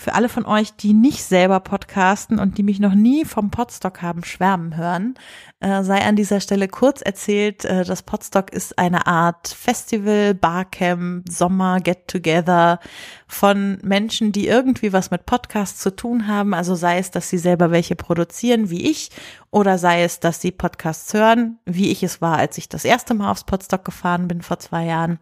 Für 0.00 0.14
alle 0.14 0.30
von 0.30 0.46
euch, 0.46 0.74
die 0.76 0.94
nicht 0.94 1.22
selber 1.22 1.60
podcasten 1.60 2.38
und 2.38 2.56
die 2.56 2.62
mich 2.62 2.80
noch 2.80 2.94
nie 2.94 3.26
vom 3.26 3.50
Podstock 3.50 4.00
haben 4.00 4.24
schwärmen 4.24 4.78
hören, 4.78 5.12
äh, 5.60 5.82
sei 5.82 6.00
an 6.00 6.16
dieser 6.16 6.40
Stelle 6.40 6.68
kurz 6.68 7.02
erzählt, 7.02 7.66
äh, 7.66 7.84
das 7.84 8.02
Podstock 8.02 8.50
ist 8.50 8.78
eine 8.78 9.06
Art 9.06 9.48
Festival, 9.48 10.32
Barcamp, 10.32 11.28
Sommer, 11.28 11.80
Get-Together 11.80 12.80
von 13.28 13.76
Menschen, 13.82 14.32
die 14.32 14.48
irgendwie 14.48 14.94
was 14.94 15.10
mit 15.10 15.26
Podcasts 15.26 15.82
zu 15.82 15.94
tun 15.94 16.26
haben. 16.26 16.54
Also 16.54 16.74
sei 16.76 16.96
es, 16.96 17.10
dass 17.10 17.28
sie 17.28 17.36
selber 17.36 17.70
welche 17.70 17.94
produzieren, 17.94 18.70
wie 18.70 18.90
ich, 18.90 19.10
oder 19.50 19.76
sei 19.76 20.02
es, 20.02 20.18
dass 20.18 20.40
sie 20.40 20.50
Podcasts 20.50 21.12
hören, 21.12 21.58
wie 21.66 21.90
ich 21.90 22.02
es 22.02 22.22
war, 22.22 22.38
als 22.38 22.56
ich 22.56 22.70
das 22.70 22.86
erste 22.86 23.12
Mal 23.12 23.30
aufs 23.30 23.44
Podstock 23.44 23.84
gefahren 23.84 24.28
bin 24.28 24.40
vor 24.40 24.58
zwei 24.60 24.86
Jahren. 24.86 25.18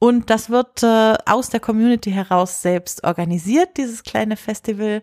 Und 0.00 0.30
das 0.30 0.48
wird 0.48 0.82
äh, 0.82 1.14
aus 1.26 1.50
der 1.50 1.60
Community 1.60 2.10
heraus 2.10 2.62
selbst 2.62 3.04
organisiert, 3.04 3.76
dieses 3.76 4.02
kleine 4.02 4.36
Festival. 4.36 5.02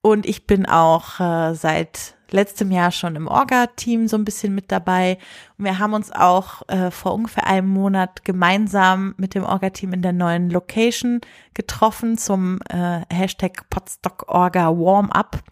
Und 0.00 0.24
ich 0.24 0.46
bin 0.46 0.64
auch 0.64 1.20
äh, 1.20 1.54
seit 1.54 2.16
letztem 2.30 2.70
Jahr 2.70 2.90
schon 2.90 3.16
im 3.16 3.28
Orga-Team 3.28 4.08
so 4.08 4.16
ein 4.16 4.24
bisschen 4.24 4.54
mit 4.54 4.72
dabei. 4.72 5.18
Und 5.58 5.66
wir 5.66 5.78
haben 5.78 5.92
uns 5.92 6.10
auch 6.10 6.62
äh, 6.68 6.90
vor 6.90 7.12
ungefähr 7.12 7.46
einem 7.46 7.68
Monat 7.68 8.24
gemeinsam 8.24 9.14
mit 9.18 9.34
dem 9.34 9.44
Orga-Team 9.44 9.92
in 9.92 10.00
der 10.00 10.14
neuen 10.14 10.48
Location 10.48 11.20
getroffen 11.52 12.16
zum 12.16 12.60
äh, 12.70 13.02
Hashtag 13.12 13.68
Podstock 13.68 14.24
Orga 14.28 14.68
Warm-Up. 14.68 15.42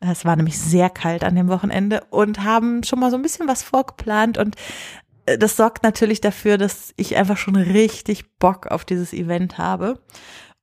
Es 0.00 0.24
war 0.24 0.34
nämlich 0.34 0.58
sehr 0.58 0.90
kalt 0.90 1.22
an 1.22 1.36
dem 1.36 1.48
Wochenende 1.48 2.02
und 2.10 2.42
haben 2.42 2.82
schon 2.82 2.98
mal 2.98 3.10
so 3.10 3.16
ein 3.16 3.22
bisschen 3.22 3.46
was 3.46 3.62
vorgeplant 3.62 4.36
und 4.36 4.56
das 5.26 5.56
sorgt 5.56 5.82
natürlich 5.82 6.20
dafür, 6.20 6.58
dass 6.58 6.92
ich 6.96 7.16
einfach 7.16 7.36
schon 7.36 7.56
richtig 7.56 8.38
Bock 8.38 8.66
auf 8.66 8.84
dieses 8.84 9.12
Event 9.12 9.58
habe 9.58 9.98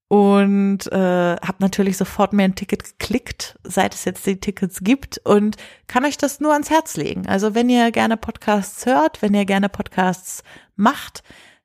und 0.09 0.91
äh, 0.91 1.35
habe 1.35 1.57
natürlich 1.59 1.95
sofort 1.95 2.33
mir 2.33 2.43
ein 2.43 2.55
Ticket 2.55 2.83
geklickt, 2.83 3.59
seit 3.63 3.93
es 3.93 4.05
jetzt 4.05 4.25
die 4.25 4.39
Tickets 4.39 4.83
gibt 4.83 5.19
und 5.23 5.55
kann 5.87 6.03
euch 6.03 6.17
das 6.17 6.39
nur 6.39 6.51
ans 6.51 6.71
Herz 6.71 6.97
legen. 6.97 7.27
Also 7.27 7.53
wenn 7.53 7.69
ihr 7.69 7.91
gerne 7.91 8.17
Podcasts 8.17 8.85
hört, 8.85 9.21
wenn 9.21 9.35
ihr 9.35 9.45
gerne 9.45 9.69
Podcasts 9.69 10.43
macht, 10.75 11.23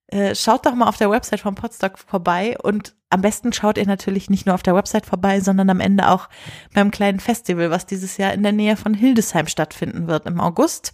äh, 0.09 0.35
schaut 0.35 0.67
doch 0.67 0.75
mal 0.75 0.89
auf 0.89 0.99
der 0.99 1.11
Website 1.11 1.41
vom 1.41 1.55
Podstock 1.55 1.99
vorbei 1.99 2.57
und 2.63 2.95
am 3.15 3.21
besten 3.21 3.53
schaut 3.53 3.79
ihr 3.79 3.87
natürlich 3.87 4.29
nicht 4.29 4.45
nur 4.45 4.57
auf 4.57 4.65
der 4.65 4.75
Website 4.75 5.07
vorbei, 5.07 5.39
sondern 5.39 5.71
am 5.71 5.79
Ende 5.79 6.11
auch 6.11 6.29
beim 6.75 6.91
kleinen 6.91 7.21
Festival, 7.21 7.71
was 7.71 7.87
dieses 7.87 8.17
Jahr 8.17 8.33
in 8.33 8.43
der 8.43 8.51
Nähe 8.51 8.77
von 8.77 8.93
Hildesheim 8.93 9.47
stattfinden 9.47 10.09
wird 10.09 10.27
im 10.27 10.41
August. 10.41 10.93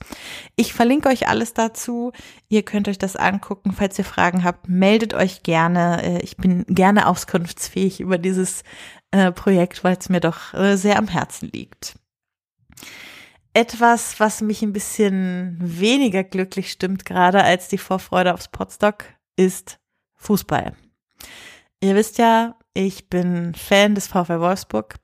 Ich 0.54 0.74
verlinke 0.74 1.08
euch 1.08 1.28
alles 1.28 1.54
dazu. 1.54 2.12
Ihr 2.50 2.62
könnt 2.62 2.88
euch 2.88 2.98
das 2.98 3.16
angucken. 3.16 3.72
Falls 3.72 3.98
ihr 3.98 4.04
Fragen 4.04 4.44
habt, 4.44 4.68
meldet 4.68 5.14
euch 5.14 5.42
gerne. 5.42 6.02
Äh, 6.02 6.20
ich 6.20 6.36
bin 6.36 6.66
gerne 6.68 7.06
auskunftsfähig 7.06 8.00
über 8.00 8.18
dieses 8.18 8.64
äh, 9.12 9.32
Projekt, 9.32 9.82
weil 9.82 9.96
es 9.98 10.10
mir 10.10 10.20
doch 10.20 10.52
äh, 10.52 10.76
sehr 10.76 10.98
am 10.98 11.08
Herzen 11.08 11.48
liegt. 11.50 11.94
Etwas, 13.54 14.20
was 14.20 14.42
mich 14.42 14.60
ein 14.60 14.74
bisschen 14.74 15.56
weniger 15.58 16.22
glücklich 16.22 16.70
stimmt 16.70 17.06
gerade 17.06 17.42
als 17.42 17.68
die 17.68 17.78
Vorfreude 17.78 18.34
aufs 18.34 18.48
Podstock, 18.48 19.04
ist 19.36 19.80
Fußball. 20.16 20.76
Ihr 21.82 21.94
wisst 21.94 22.18
ja, 22.18 22.56
ich 22.74 23.08
bin 23.08 23.54
Fan 23.54 23.94
des 23.94 24.06
VfL 24.06 24.40
Wolfsburg 24.40 24.96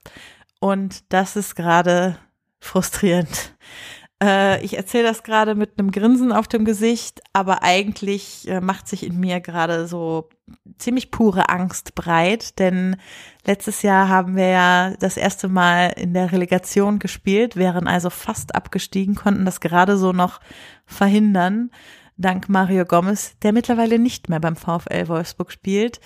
und 0.60 1.10
das 1.12 1.34
ist 1.34 1.54
gerade 1.56 2.18
frustrierend. 2.60 3.54
Äh, 4.22 4.62
ich 4.62 4.76
erzähle 4.76 5.04
das 5.04 5.22
gerade 5.22 5.54
mit 5.54 5.78
einem 5.78 5.90
Grinsen 5.90 6.32
auf 6.32 6.48
dem 6.48 6.64
Gesicht, 6.64 7.22
aber 7.32 7.62
eigentlich 7.62 8.46
äh, 8.48 8.60
macht 8.60 8.88
sich 8.88 9.06
in 9.06 9.18
mir 9.18 9.40
gerade 9.40 9.86
so 9.86 10.28
ziemlich 10.78 11.10
pure 11.10 11.48
Angst 11.48 11.94
breit, 11.94 12.58
denn 12.58 12.96
letztes 13.46 13.82
Jahr 13.82 14.08
haben 14.08 14.36
wir 14.36 14.48
ja 14.48 14.94
das 14.98 15.16
erste 15.16 15.48
Mal 15.48 15.94
in 15.96 16.12
der 16.12 16.32
Relegation 16.32 16.98
gespielt, 16.98 17.56
wären 17.56 17.88
also 17.88 18.10
fast 18.10 18.54
abgestiegen, 18.54 19.14
konnten 19.14 19.44
das 19.44 19.60
gerade 19.60 19.96
so 19.96 20.12
noch 20.12 20.40
verhindern, 20.84 21.70
dank 22.16 22.48
Mario 22.48 22.84
Gomez, 22.84 23.38
der 23.42 23.52
mittlerweile 23.52 23.98
nicht 23.98 24.28
mehr 24.28 24.40
beim 24.40 24.56
VfL 24.56 25.08
Wolfsburg 25.08 25.52
spielt. 25.52 26.00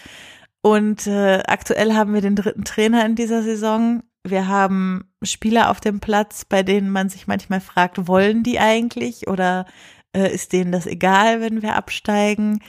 Und 0.63 1.07
äh, 1.07 1.43
aktuell 1.47 1.95
haben 1.95 2.13
wir 2.13 2.21
den 2.21 2.37
dritten 2.37 2.65
Trainer 2.65 3.05
in 3.07 3.15
dieser 3.15 3.43
Saison. 3.43 4.03
Wir 4.25 4.49
haben 4.49 5.11
Spieler 5.23 5.71
auf 5.71 5.81
dem 5.81 6.01
Platz, 6.01 6.45
bei 6.45 6.63
denen 6.63 6.91
man 6.91 7.09
sich 7.09 7.27
manchmal 7.27 7.61
fragt, 7.61 8.07
wollen 8.07 8.43
die 8.43 8.59
eigentlich 8.59 9.29
oder 9.29 9.65
äh, 10.15 10.33
ist 10.33 10.53
denen 10.53 10.73
das 10.73 10.87
egal, 10.87 11.41
wenn 11.41 11.63
wir 11.63 11.77
absteigen? 11.77 12.61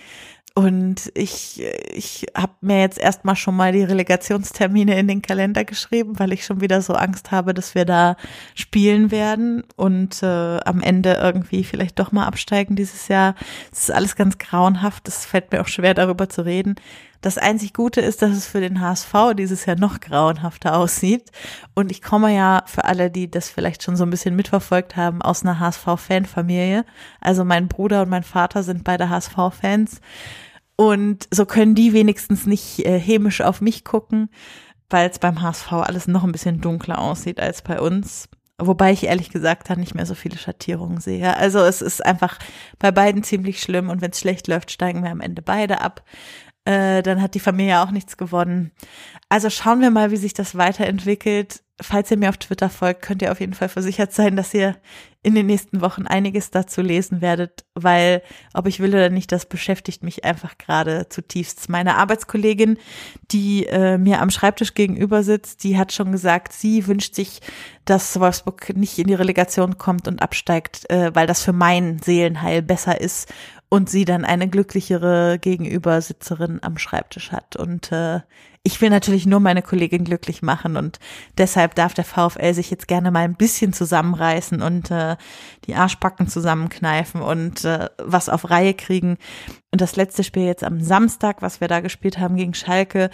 Und 0.53 1.11
ich, 1.15 1.63
ich 1.93 2.25
habe 2.35 2.53
mir 2.59 2.81
jetzt 2.81 2.99
erstmal 2.99 3.37
schon 3.37 3.55
mal 3.55 3.71
die 3.71 3.83
Relegationstermine 3.83 4.99
in 4.99 5.07
den 5.07 5.21
Kalender 5.21 5.63
geschrieben, 5.63 6.19
weil 6.19 6.33
ich 6.33 6.45
schon 6.45 6.59
wieder 6.59 6.81
so 6.81 6.93
Angst 6.93 7.31
habe, 7.31 7.53
dass 7.53 7.73
wir 7.73 7.85
da 7.85 8.17
spielen 8.53 9.11
werden 9.11 9.63
und 9.77 10.21
äh, 10.23 10.59
am 10.65 10.81
Ende 10.81 11.13
irgendwie 11.13 11.63
vielleicht 11.63 11.99
doch 11.99 12.11
mal 12.11 12.25
absteigen 12.25 12.75
dieses 12.75 13.07
Jahr. 13.07 13.35
Es 13.71 13.83
ist 13.83 13.91
alles 13.91 14.17
ganz 14.17 14.39
grauenhaft. 14.39 15.07
Es 15.07 15.25
fällt 15.25 15.53
mir 15.53 15.61
auch 15.61 15.69
schwer, 15.69 15.93
darüber 15.93 16.27
zu 16.27 16.43
reden. 16.43 16.75
Das 17.21 17.37
einzig 17.37 17.73
Gute 17.73 18.01
ist, 18.01 18.23
dass 18.23 18.31
es 18.31 18.47
für 18.47 18.61
den 18.61 18.81
HSV 18.81 19.13
dieses 19.37 19.65
Jahr 19.65 19.77
noch 19.77 19.99
grauenhafter 19.99 20.75
aussieht. 20.75 21.29
Und 21.75 21.91
ich 21.91 22.01
komme 22.01 22.35
ja 22.35 22.63
für 22.65 22.85
alle, 22.85 23.11
die 23.11 23.29
das 23.29 23.49
vielleicht 23.49 23.83
schon 23.83 23.95
so 23.95 24.03
ein 24.03 24.09
bisschen 24.09 24.35
mitverfolgt 24.35 24.95
haben, 24.95 25.21
aus 25.21 25.43
einer 25.43 25.59
HSV-Fanfamilie. 25.59 26.83
Also 27.21 27.45
mein 27.45 27.67
Bruder 27.67 28.01
und 28.01 28.09
mein 28.09 28.23
Vater 28.23 28.63
sind 28.63 28.83
beide 28.83 29.09
HSV-Fans. 29.09 30.01
Und 30.75 31.27
so 31.29 31.45
können 31.45 31.75
die 31.75 31.93
wenigstens 31.93 32.47
nicht 32.47 32.85
äh, 32.85 32.99
hämisch 32.99 33.41
auf 33.41 33.61
mich 33.61 33.83
gucken, 33.83 34.29
weil 34.89 35.07
es 35.09 35.19
beim 35.19 35.43
HSV 35.43 35.71
alles 35.73 36.07
noch 36.07 36.23
ein 36.23 36.31
bisschen 36.31 36.59
dunkler 36.59 36.97
aussieht 36.97 37.39
als 37.39 37.61
bei 37.61 37.79
uns. 37.79 38.29
Wobei 38.57 38.91
ich 38.91 39.03
ehrlich 39.03 39.29
gesagt 39.29 39.69
da 39.69 39.75
nicht 39.75 39.95
mehr 39.95 40.05
so 40.07 40.15
viele 40.15 40.37
Schattierungen 40.37 40.99
sehe. 40.99 41.35
Also 41.37 41.59
es 41.59 41.81
ist 41.81 42.03
einfach 42.03 42.39
bei 42.79 42.91
beiden 42.91 43.23
ziemlich 43.23 43.61
schlimm 43.61 43.89
und 43.89 44.01
wenn 44.01 44.11
es 44.11 44.19
schlecht 44.19 44.47
läuft, 44.47 44.71
steigen 44.71 45.03
wir 45.03 45.11
am 45.11 45.21
Ende 45.21 45.41
beide 45.41 45.81
ab. 45.81 46.03
Äh, 46.63 47.01
dann 47.01 47.21
hat 47.21 47.33
die 47.33 47.39
Familie 47.39 47.81
auch 47.81 47.91
nichts 47.91 48.17
gewonnen. 48.17 48.71
Also 49.29 49.49
schauen 49.49 49.81
wir 49.81 49.89
mal, 49.89 50.11
wie 50.11 50.17
sich 50.17 50.33
das 50.33 50.55
weiterentwickelt. 50.55 51.63
Falls 51.81 52.11
ihr 52.11 52.17
mir 52.17 52.29
auf 52.29 52.37
Twitter 52.37 52.69
folgt, 52.69 53.01
könnt 53.01 53.23
ihr 53.23 53.31
auf 53.31 53.39
jeden 53.39 53.55
Fall 53.55 53.69
versichert 53.69 54.13
sein, 54.13 54.35
dass 54.35 54.53
ihr 54.53 54.75
in 55.23 55.33
den 55.33 55.47
nächsten 55.47 55.81
Wochen 55.81 56.05
einiges 56.05 56.51
dazu 56.51 56.81
lesen 56.81 57.21
werdet, 57.21 57.65
weil 57.73 58.21
ob 58.53 58.67
ich 58.67 58.79
will 58.79 58.91
oder 58.91 59.09
nicht, 59.09 59.31
das 59.31 59.47
beschäftigt 59.47 60.03
mich 60.03 60.23
einfach 60.23 60.59
gerade 60.59 61.09
zutiefst. 61.09 61.69
Meine 61.69 61.97
Arbeitskollegin, 61.97 62.77
die 63.31 63.65
äh, 63.65 63.97
mir 63.97 64.21
am 64.21 64.29
Schreibtisch 64.29 64.75
gegenüber 64.75 65.23
sitzt, 65.23 65.63
die 65.63 65.79
hat 65.79 65.91
schon 65.91 66.11
gesagt, 66.11 66.53
sie 66.53 66.85
wünscht 66.85 67.15
sich, 67.15 67.41
dass 67.85 68.19
Wolfsburg 68.19 68.75
nicht 68.75 68.99
in 68.99 69.07
die 69.07 69.15
Relegation 69.15 69.79
kommt 69.79 70.07
und 70.07 70.21
absteigt, 70.21 70.87
äh, 70.91 71.09
weil 71.15 71.25
das 71.25 71.43
für 71.43 71.53
mein 71.53 71.97
Seelenheil 71.97 72.61
besser 72.61 73.01
ist 73.01 73.27
und 73.73 73.89
sie 73.89 74.03
dann 74.03 74.25
eine 74.25 74.49
glücklichere 74.49 75.39
Gegenübersitzerin 75.39 76.59
am 76.61 76.77
Schreibtisch 76.77 77.31
hat. 77.31 77.55
Und 77.55 77.89
äh, 77.93 78.19
ich 78.63 78.81
will 78.81 78.89
natürlich 78.89 79.25
nur 79.25 79.39
meine 79.39 79.61
Kollegin 79.61 80.03
glücklich 80.03 80.41
machen 80.41 80.75
und 80.75 80.99
deshalb 81.37 81.73
darf 81.75 81.93
der 81.93 82.03
VfL 82.03 82.53
sich 82.53 82.69
jetzt 82.69 82.89
gerne 82.89 83.11
mal 83.11 83.21
ein 83.21 83.35
bisschen 83.35 83.71
zusammenreißen 83.71 84.61
und 84.61 84.91
äh, 84.91 85.15
die 85.67 85.75
Arschbacken 85.75 86.27
zusammenkneifen 86.27 87.21
und 87.21 87.63
äh, 87.63 87.87
was 87.97 88.27
auf 88.27 88.49
Reihe 88.49 88.73
kriegen. 88.73 89.17
Und 89.71 89.79
das 89.79 89.95
letzte 89.95 90.25
Spiel 90.25 90.43
jetzt 90.43 90.65
am 90.65 90.81
Samstag, 90.81 91.41
was 91.41 91.61
wir 91.61 91.69
da 91.69 91.79
gespielt 91.79 92.19
haben 92.19 92.35
gegen 92.35 92.53
Schalke, 92.53 93.09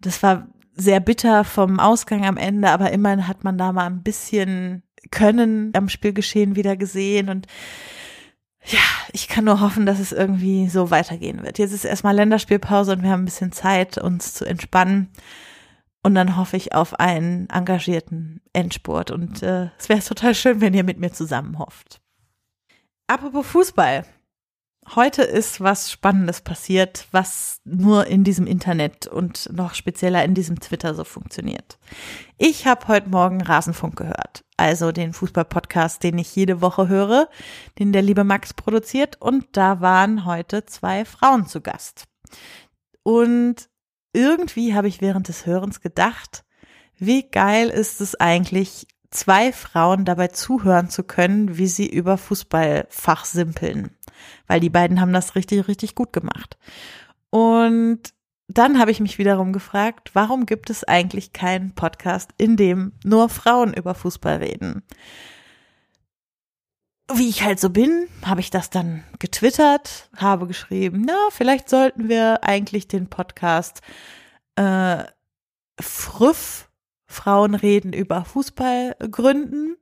das 0.00 0.22
war 0.22 0.46
sehr 0.74 1.00
bitter 1.00 1.44
vom 1.44 1.78
Ausgang 1.78 2.24
am 2.24 2.38
Ende, 2.38 2.70
aber 2.70 2.92
immerhin 2.92 3.28
hat 3.28 3.44
man 3.44 3.58
da 3.58 3.72
mal 3.72 3.84
ein 3.84 4.02
bisschen 4.02 4.84
Können 5.10 5.70
am 5.76 5.90
Spielgeschehen 5.90 6.56
wieder 6.56 6.78
gesehen 6.78 7.28
und 7.28 7.46
ja, 8.66 8.80
ich 9.12 9.28
kann 9.28 9.44
nur 9.44 9.60
hoffen, 9.60 9.86
dass 9.86 9.98
es 9.98 10.12
irgendwie 10.12 10.68
so 10.68 10.90
weitergehen 10.90 11.42
wird. 11.42 11.58
Jetzt 11.58 11.72
ist 11.72 11.84
erstmal 11.84 12.14
Länderspielpause 12.14 12.92
und 12.92 13.02
wir 13.02 13.10
haben 13.10 13.22
ein 13.22 13.26
bisschen 13.26 13.52
Zeit, 13.52 13.98
uns 13.98 14.34
zu 14.34 14.44
entspannen. 14.44 15.10
Und 16.04 16.14
dann 16.14 16.36
hoffe 16.36 16.56
ich 16.56 16.74
auf 16.74 16.98
einen 16.98 17.48
engagierten 17.48 18.40
Endspurt. 18.52 19.10
Und 19.10 19.42
äh, 19.42 19.70
es 19.78 19.88
wäre 19.88 20.00
total 20.00 20.34
schön, 20.34 20.60
wenn 20.60 20.74
ihr 20.74 20.84
mit 20.84 20.98
mir 20.98 21.12
zusammen 21.12 21.58
hofft. 21.58 22.00
Apropos 23.06 23.46
Fußball. 23.46 24.04
Heute 24.90 25.22
ist 25.22 25.60
was 25.60 25.92
Spannendes 25.92 26.40
passiert, 26.40 27.06
was 27.12 27.60
nur 27.64 28.08
in 28.08 28.24
diesem 28.24 28.46
Internet 28.46 29.06
und 29.06 29.48
noch 29.52 29.74
spezieller 29.74 30.24
in 30.24 30.34
diesem 30.34 30.58
Twitter 30.58 30.94
so 30.94 31.04
funktioniert. 31.04 31.78
Ich 32.36 32.66
habe 32.66 32.88
heute 32.88 33.08
Morgen 33.08 33.40
Rasenfunk 33.40 33.96
gehört, 33.96 34.44
also 34.56 34.90
den 34.90 35.12
Fußballpodcast, 35.12 36.02
den 36.02 36.18
ich 36.18 36.34
jede 36.34 36.60
Woche 36.60 36.88
höre, 36.88 37.28
den 37.78 37.92
der 37.92 38.02
liebe 38.02 38.24
Max 38.24 38.52
produziert. 38.54 39.20
Und 39.20 39.46
da 39.52 39.80
waren 39.80 40.24
heute 40.24 40.66
zwei 40.66 41.04
Frauen 41.04 41.46
zu 41.46 41.60
Gast. 41.60 42.04
Und 43.04 43.68
irgendwie 44.12 44.74
habe 44.74 44.88
ich 44.88 45.00
während 45.00 45.28
des 45.28 45.46
Hörens 45.46 45.80
gedacht, 45.80 46.44
wie 46.96 47.22
geil 47.30 47.68
ist 47.68 48.00
es 48.00 48.16
eigentlich, 48.16 48.86
zwei 49.12 49.52
Frauen 49.52 50.04
dabei 50.04 50.28
zuhören 50.28 50.88
zu 50.90 51.04
können, 51.04 51.56
wie 51.56 51.68
sie 51.68 51.88
über 51.88 52.18
Fußball 52.18 52.86
fachsimpeln. 52.90 53.90
Weil 54.46 54.60
die 54.60 54.70
beiden 54.70 55.00
haben 55.00 55.12
das 55.12 55.34
richtig, 55.34 55.68
richtig 55.68 55.94
gut 55.94 56.12
gemacht. 56.12 56.56
Und 57.30 58.00
dann 58.48 58.78
habe 58.78 58.90
ich 58.90 59.00
mich 59.00 59.18
wiederum 59.18 59.52
gefragt, 59.52 60.10
warum 60.14 60.46
gibt 60.46 60.68
es 60.70 60.84
eigentlich 60.84 61.32
keinen 61.32 61.74
Podcast, 61.74 62.30
in 62.36 62.56
dem 62.56 62.92
nur 63.04 63.28
Frauen 63.28 63.72
über 63.72 63.94
Fußball 63.94 64.36
reden? 64.36 64.82
Wie 67.12 67.28
ich 67.28 67.42
halt 67.42 67.60
so 67.60 67.70
bin, 67.70 68.08
habe 68.24 68.40
ich 68.40 68.50
das 68.50 68.70
dann 68.70 69.04
getwittert, 69.18 70.10
habe 70.16 70.46
geschrieben, 70.46 71.02
na, 71.06 71.16
vielleicht 71.30 71.68
sollten 71.68 72.08
wir 72.08 72.44
eigentlich 72.44 72.88
den 72.88 73.08
Podcast 73.08 73.80
äh, 74.56 75.04
Früff 75.80 76.68
Frauen 77.12 77.54
reden 77.54 77.92
über 77.92 78.24
Fußball 78.24 78.96
gründen. 79.10 79.76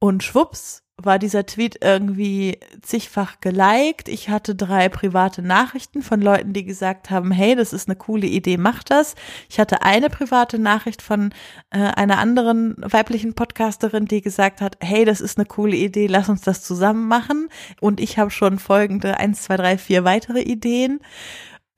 Und 0.00 0.22
schwupps 0.22 0.82
war 1.00 1.20
dieser 1.20 1.46
Tweet 1.46 1.78
irgendwie 1.80 2.58
zigfach 2.82 3.40
geliked. 3.40 4.08
Ich 4.08 4.28
hatte 4.28 4.56
drei 4.56 4.88
private 4.88 5.42
Nachrichten 5.42 6.02
von 6.02 6.20
Leuten, 6.20 6.52
die 6.52 6.64
gesagt 6.64 7.10
haben, 7.10 7.30
hey, 7.30 7.54
das 7.54 7.72
ist 7.72 7.88
eine 7.88 7.96
coole 7.96 8.26
Idee, 8.26 8.56
mach 8.56 8.82
das. 8.82 9.14
Ich 9.48 9.60
hatte 9.60 9.82
eine 9.82 10.10
private 10.10 10.58
Nachricht 10.58 11.00
von 11.00 11.30
äh, 11.70 11.78
einer 11.78 12.18
anderen 12.18 12.74
weiblichen 12.78 13.34
Podcasterin, 13.34 14.06
die 14.06 14.22
gesagt 14.22 14.60
hat, 14.60 14.76
hey, 14.80 15.04
das 15.04 15.20
ist 15.20 15.38
eine 15.38 15.46
coole 15.46 15.76
Idee, 15.76 16.08
lass 16.08 16.28
uns 16.28 16.42
das 16.42 16.62
zusammen 16.64 17.06
machen. 17.06 17.48
Und 17.80 18.00
ich 18.00 18.18
habe 18.18 18.32
schon 18.32 18.58
folgende 18.58 19.18
eins, 19.18 19.42
zwei, 19.42 19.56
drei, 19.56 19.78
vier 19.78 20.02
weitere 20.02 20.42
Ideen. 20.42 20.98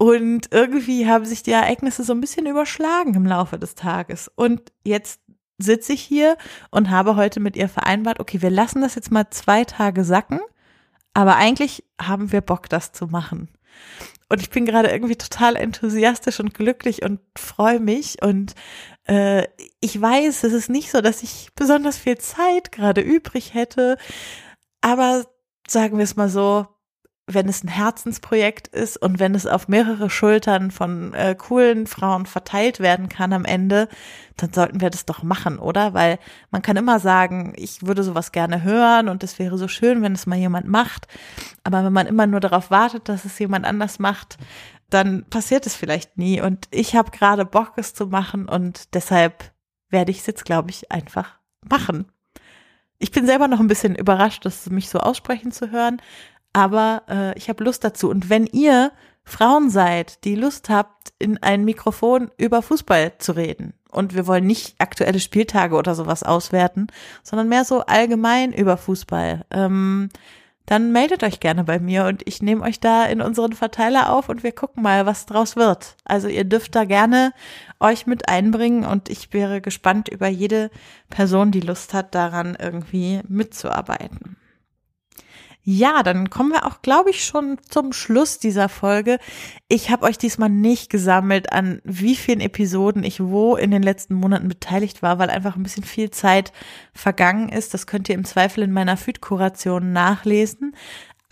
Und 0.03 0.49
irgendwie 0.51 1.07
haben 1.07 1.27
sich 1.27 1.43
die 1.43 1.51
Ereignisse 1.51 2.05
so 2.05 2.15
ein 2.15 2.23
bisschen 2.23 2.47
überschlagen 2.47 3.15
im 3.15 3.27
Laufe 3.27 3.59
des 3.59 3.75
Tages. 3.75 4.31
Und 4.35 4.73
jetzt 4.83 5.21
sitze 5.59 5.93
ich 5.93 6.01
hier 6.01 6.39
und 6.71 6.89
habe 6.89 7.17
heute 7.17 7.39
mit 7.39 7.55
ihr 7.55 7.69
vereinbart, 7.69 8.19
okay, 8.19 8.41
wir 8.41 8.49
lassen 8.49 8.81
das 8.81 8.95
jetzt 8.95 9.11
mal 9.11 9.29
zwei 9.29 9.67
Tage 9.67 10.03
sacken, 10.03 10.41
aber 11.13 11.37
eigentlich 11.37 11.85
haben 12.01 12.33
wir 12.33 12.41
Bock, 12.41 12.71
das 12.71 12.93
zu 12.93 13.09
machen. 13.09 13.51
Und 14.31 14.41
ich 14.41 14.49
bin 14.49 14.65
gerade 14.65 14.89
irgendwie 14.89 15.17
total 15.17 15.55
enthusiastisch 15.55 16.41
und 16.41 16.55
glücklich 16.55 17.03
und 17.03 17.21
freue 17.37 17.79
mich. 17.79 18.23
Und 18.23 18.55
äh, 19.05 19.49
ich 19.81 20.01
weiß, 20.01 20.45
es 20.45 20.55
ist 20.55 20.71
nicht 20.71 20.91
so, 20.91 21.03
dass 21.03 21.23
ich 21.23 21.51
besonders 21.55 21.99
viel 21.99 22.17
Zeit 22.17 22.73
gerade 22.73 23.03
übrig 23.03 23.53
hätte. 23.53 23.99
Aber 24.81 25.27
sagen 25.69 25.99
wir 25.99 26.05
es 26.05 26.17
mal 26.17 26.31
so, 26.31 26.69
wenn 27.35 27.49
es 27.49 27.65
ein 27.65 27.69
Herzensprojekt 27.69 28.69
ist 28.69 28.97
und 28.97 29.19
wenn 29.19 29.35
es 29.35 29.47
auf 29.47 29.69
mehrere 29.69 30.11
Schultern 30.11 30.71
von 30.71 31.15
äh, 31.15 31.35
coolen 31.35 31.87
Frauen 31.87 32.27
verteilt 32.27 32.81
werden 32.81 33.09
kann 33.09 33.33
am 33.33 33.45
Ende, 33.45 33.89
dann 34.37 34.53
sollten 34.53 34.81
wir 34.81 34.91
das 34.91 35.07
doch 35.07 35.23
machen, 35.23 35.59
oder? 35.59 35.95
Weil 35.95 36.19
man 36.51 36.63
kann 36.63 36.77
immer 36.77 36.99
sagen, 36.99 37.53
ich 37.57 37.87
würde 37.87 38.03
sowas 38.03 38.33
gerne 38.33 38.63
hören 38.63 39.09
und 39.09 39.23
es 39.23 39.39
wäre 39.39 39.59
so 39.59 39.69
schön, 39.69 40.03
wenn 40.03 40.13
es 40.13 40.27
mal 40.27 40.39
jemand 40.39 40.67
macht. 40.67 41.07
Aber 41.65 41.85
wenn 41.85 41.93
man 41.93 42.07
immer 42.07 42.27
nur 42.27 42.41
darauf 42.41 42.71
wartet, 42.71 43.09
dass 43.09 43.25
es 43.25 43.39
jemand 43.39 43.67
anders 43.67 43.99
macht, 43.99 44.39
dann 44.89 45.25
passiert 45.31 45.67
es 45.67 45.77
vielleicht 45.77 46.19
nie. 46.19 46.41
Und 46.41 46.69
ich 46.71 46.97
habe 46.97 47.11
gerade 47.11 47.45
Bock, 47.45 47.73
es 47.77 47.95
zu 47.95 48.07
machen 48.07 48.49
und 48.49 48.95
deshalb 48.95 49.53
werde 49.89 50.11
ich 50.11 50.21
es 50.21 50.27
jetzt, 50.27 50.45
glaube 50.45 50.71
ich, 50.71 50.91
einfach 50.91 51.39
machen. 51.69 52.07
Ich 52.99 53.13
bin 53.13 53.25
selber 53.25 53.49
noch 53.49 53.61
ein 53.61 53.67
bisschen 53.67 53.95
überrascht, 53.95 54.45
das 54.45 54.69
mich 54.69 54.91
so 54.91 54.99
aussprechen 54.99 55.53
zu 55.53 55.71
hören, 55.71 56.03
aber 56.53 57.03
äh, 57.09 57.39
ich 57.39 57.49
habe 57.49 57.65
Lust 57.65 57.85
dazu. 57.85 58.09
Und 58.09 58.31
wenn 58.31 58.47
ihr 58.47 58.93
Frauen 59.25 59.71
seid, 59.71 60.25
die 60.25 60.35
Lust 60.35 60.69
habt, 60.71 61.13
in 61.19 61.39
ein 61.43 61.65
Mikrofon 61.65 62.31
über 62.37 62.63
Fußball 62.63 63.13
zu 63.19 63.33
reden, 63.33 63.75
und 63.91 64.15
wir 64.15 64.27
wollen 64.27 64.47
nicht 64.47 64.77
aktuelle 64.79 65.21
Spieltage 65.21 65.75
oder 65.75 65.95
sowas 65.95 66.23
auswerten, 66.23 66.87
sondern 67.23 67.49
mehr 67.49 67.65
so 67.65 67.81
allgemein 67.81 68.53
über 68.53 68.77
Fußball, 68.77 69.45
ähm, 69.51 70.09
dann 70.67 70.93
meldet 70.93 71.25
euch 71.25 71.41
gerne 71.41 71.65
bei 71.65 71.81
mir 71.81 72.05
und 72.05 72.23
ich 72.29 72.43
nehme 72.43 72.63
euch 72.63 72.79
da 72.79 73.05
in 73.05 73.21
unseren 73.21 73.55
Verteiler 73.55 74.13
auf 74.13 74.29
und 74.29 74.45
wir 74.45 74.53
gucken 74.53 74.85
mal, 74.85 75.05
was 75.05 75.27
draus 75.27 75.57
wird. 75.57 75.97
Also 76.05 76.29
ihr 76.29 76.45
dürft 76.45 76.77
da 76.77 76.85
gerne 76.85 77.33
euch 77.81 78.07
mit 78.07 78.29
einbringen 78.29 78.85
und 78.85 79.09
ich 79.09 79.33
wäre 79.33 79.61
gespannt 79.61 80.09
über 80.09 80.29
jede 80.29 80.71
Person, 81.09 81.51
die 81.51 81.61
Lust 81.61 81.93
hat, 81.93 82.15
daran 82.15 82.57
irgendwie 82.61 83.21
mitzuarbeiten. 83.27 84.37
Ja, 85.63 86.03
dann 86.03 86.31
kommen 86.31 86.53
wir 86.53 86.65
auch, 86.65 86.81
glaube 86.81 87.11
ich, 87.11 87.23
schon 87.25 87.59
zum 87.69 87.93
Schluss 87.93 88.39
dieser 88.39 88.71
Folge. 88.71 89.19
Ich 89.69 89.91
habe 89.91 90.07
euch 90.07 90.17
diesmal 90.17 90.49
nicht 90.49 90.89
gesammelt, 90.91 91.53
an 91.53 91.83
wie 91.85 92.17
vielen 92.17 92.41
Episoden 92.41 93.05
ich 93.05 93.21
wo 93.21 93.57
in 93.57 93.71
den 93.71 93.83
letzten 93.83 94.15
Monaten 94.15 94.49
beteiligt 94.49 95.03
war, 95.03 95.19
weil 95.19 95.29
einfach 95.29 95.57
ein 95.57 95.63
bisschen 95.63 95.85
viel 95.85 96.11
Zeit 96.11 96.53
vergangen 96.95 97.51
ist. 97.51 97.75
Das 97.75 97.87
könnt 97.87 98.09
ihr 98.09 98.15
im 98.15 98.25
Zweifel 98.25 98.65
in 98.65 98.73
meiner 98.73 98.97
Feed-Kuration 98.97 99.93
nachlesen. 99.93 100.75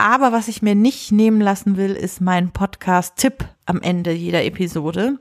Aber 0.01 0.31
was 0.31 0.47
ich 0.47 0.61
mir 0.61 0.75
nicht 0.75 1.11
nehmen 1.11 1.41
lassen 1.41 1.75
will, 1.75 1.91
ist 1.91 2.21
mein 2.21 2.51
Podcast-Tipp 2.51 3.43
am 3.65 3.81
Ende 3.81 4.13
jeder 4.13 4.45
Episode. 4.45 5.19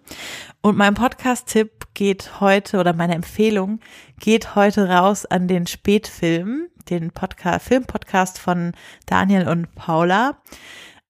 Und 0.62 0.76
mein 0.76 0.94
Podcast-Tipp 0.94 1.88
geht 1.94 2.40
heute 2.40 2.78
oder 2.78 2.92
meine 2.92 3.16
Empfehlung 3.16 3.80
geht 4.20 4.54
heute 4.54 4.88
raus 4.88 5.26
an 5.26 5.48
den 5.48 5.66
Spätfilm, 5.66 6.68
den 6.88 7.10
Podcast, 7.10 7.66
Filmpodcast 7.66 8.38
von 8.38 8.70
Daniel 9.04 9.48
und 9.48 9.74
Paula. 9.74 10.40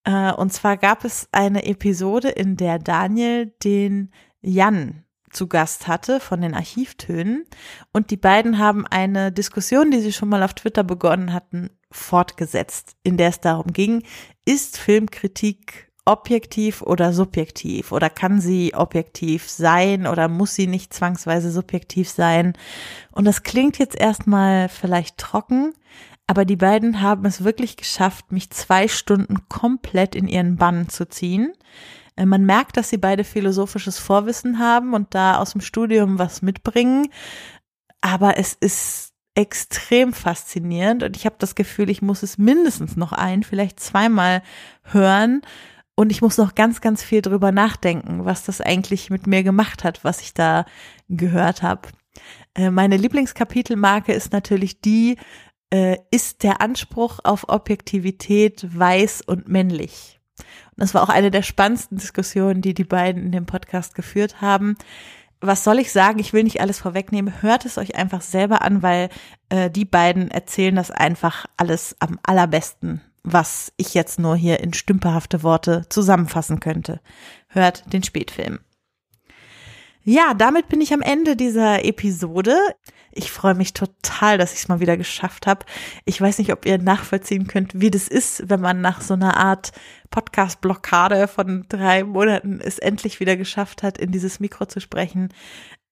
Äh, 0.05 0.33
und 0.33 0.51
zwar 0.51 0.79
gab 0.79 1.05
es 1.05 1.29
eine 1.33 1.67
Episode, 1.67 2.31
in 2.31 2.57
der 2.57 2.79
Daniel 2.79 3.53
den 3.63 4.13
Jan 4.41 5.05
zu 5.31 5.47
Gast 5.47 5.87
hatte 5.89 6.21
von 6.21 6.41
den 6.41 6.55
Archivtönen. 6.55 7.45
Und 7.93 8.11
die 8.13 8.17
beiden 8.17 8.59
haben 8.59 8.87
eine 8.87 9.31
Diskussion, 9.31 9.91
die 9.91 10.01
sie 10.01 10.15
schon 10.15 10.31
mal 10.31 10.43
auf 10.43 10.55
Twitter 10.55 10.85
begonnen 10.85 11.35
hatten, 11.35 11.69
fortgesetzt, 11.91 12.97
in 13.03 13.17
der 13.17 13.29
es 13.29 13.41
darum 13.41 13.73
ging, 13.73 14.03
ist 14.45 14.79
Filmkritik 14.79 15.89
objektiv 16.05 16.81
oder 16.81 17.13
subjektiv 17.13 17.93
oder 17.93 18.09
kann 18.09 18.41
sie 18.41 18.73
objektiv 18.75 19.49
sein 19.49 20.07
oder 20.07 20.29
muss 20.29 20.55
sie 20.55 20.67
nicht 20.67 20.95
zwangsweise 20.95 21.51
subjektiv 21.51 22.09
sein? 22.09 22.55
Und 23.13 23.27
das 23.27 23.43
klingt 23.43 23.79
jetzt 23.79 23.95
erstmal 23.95 24.71
vielleicht 24.71 25.19
trocken, 25.19 25.75
aber 26.27 26.45
die 26.45 26.57
beiden 26.57 27.03
haben 27.03 27.27
es 27.27 27.45
wirklich 27.45 27.77
geschafft, 27.77 28.33
mich 28.33 28.51
zwei 28.51 28.89
Stunden 28.89 29.49
komplett 29.49 30.15
in 30.15 30.29
ihren 30.29 30.57
Bann 30.57 30.89
zu 30.89 31.09
ziehen. 31.09 31.53
Äh, 32.17 32.27
man 32.27 32.45
merkt, 32.45 32.77
dass 32.77 32.91
sie 32.91 32.99
beide 32.99 33.25
philosophisches 33.25 33.99
Vorwissen 33.99 34.59
haben 34.59 34.95
und 34.95 35.15
da 35.15 35.39
aus 35.39 35.53
dem 35.53 35.61
Studium 35.61 36.19
was 36.19 36.43
mitbringen. 36.43 37.09
Aber 38.01 38.39
es 38.39 38.55
ist 38.55 39.08
extrem 39.39 40.13
faszinierend 40.13 41.05
und 41.05 41.17
ich 41.17 41.25
habe 41.25 41.37
das 41.39 41.55
Gefühl, 41.55 41.91
ich 41.91 42.03
muss 42.03 42.25
es 42.25 42.39
mindestens 42.39 42.97
noch 42.97 43.13
ein, 43.13 43.45
vielleicht 43.45 43.79
zweimal 43.79 44.43
hören 44.83 45.43
und 45.95 46.11
ich 46.11 46.23
muss 46.23 46.39
noch 46.39 46.57
ganz, 46.57 46.81
ganz 46.81 47.05
viel 47.05 47.23
drüber 47.23 47.53
nachdenken, 47.53 48.25
was 48.25 48.43
das 48.43 48.61
eigentlich 48.61 49.11
mit 49.11 49.29
mir 49.29 49.45
gemacht 49.45 49.85
hat, 49.85 50.03
was 50.03 50.23
ich 50.23 50.35
da 50.35 50.65
gehört 51.09 51.63
habe. 51.63 51.83
Äh, 52.57 52.73
meine 52.73 52.97
Lieblingskapitelmarke 52.97 54.13
ist 54.13 54.33
natürlich 54.33 54.81
die, 54.81 55.17
äh, 55.73 55.99
ist 56.11 56.43
der 56.43 56.61
Anspruch 56.61 57.21
auf 57.23 57.49
Objektivität 57.49 58.67
weiß 58.77 59.23
und 59.23 59.47
männlich. 59.47 60.19
Und 60.39 60.83
das 60.83 60.95
war 60.95 61.05
auch 61.05 61.11
eine 61.11 61.31
der 61.31 61.43
spannendsten 61.43 61.97
Diskussionen, 61.97 62.61
die 62.61 62.75
die 62.75 62.83
beiden 62.83 63.23
in 63.23 63.31
dem 63.31 63.47
Podcast 63.47 63.95
geführt 63.95 64.41
haben 64.41 64.77
was 65.41 65.65
soll 65.65 65.79
ich 65.79 65.93
sagen? 65.93 66.19
Ich 66.19 66.33
will 66.33 66.43
nicht 66.43 66.61
alles 66.61 66.79
vorwegnehmen. 66.81 67.43
Hört 67.43 67.65
es 67.65 67.79
euch 67.79 67.95
einfach 67.95 68.23
selber 68.23 68.63
an, 68.63 68.83
weil 68.83 69.09
äh, 69.49 69.71
die 69.71 69.85
beiden 69.85 70.31
erzählen 70.31 70.75
das 70.75 70.91
einfach 70.91 71.47
alles 71.57 71.97
am 72.01 72.19
allerbesten, 72.23 73.01
was 73.23 73.73
ich 73.77 73.95
jetzt 73.95 74.19
nur 74.19 74.37
hier 74.37 74.61
in 74.61 74.73
stümperhafte 74.73 75.43
Worte 75.43 75.85
zusammenfassen 75.89 76.61
könnte. 76.61 77.01
Hört 77.49 77.93
den 77.93 78.03
Spätfilm. 78.03 78.61
Ja, 80.09 80.33
damit 80.33 80.69
bin 80.69 80.81
ich 80.81 80.95
am 80.95 81.03
Ende 81.03 81.37
dieser 81.37 81.85
Episode. 81.85 82.57
Ich 83.13 83.31
freue 83.31 83.55
mich 83.55 83.75
total, 83.75 84.39
dass 84.39 84.55
ich 84.55 84.61
es 84.61 84.69
mal 84.69 84.81
wieder 84.81 84.97
geschafft 84.97 85.47
habe. 85.47 85.67
Ich 86.07 86.19
weiß 86.19 86.39
nicht, 86.39 86.51
ob 86.51 86.65
ihr 86.65 86.79
nachvollziehen 86.79 87.47
könnt, 87.47 87.79
wie 87.79 87.91
das 87.91 88.09
ist, 88.09 88.49
wenn 88.49 88.63
man 88.63 88.81
nach 88.81 89.03
so 89.03 89.13
einer 89.13 89.37
Art 89.37 89.73
Podcast-Blockade 90.11 91.29
von 91.29 91.67
drei 91.69 92.05
Monaten 92.05 92.59
es 92.59 92.79
endlich 92.79 93.21
wieder 93.21 93.37
geschafft 93.37 93.83
hat, 93.83 93.99
in 93.99 94.11
dieses 94.11 94.41
Mikro 94.41 94.65
zu 94.65 94.81
sprechen. 94.81 95.29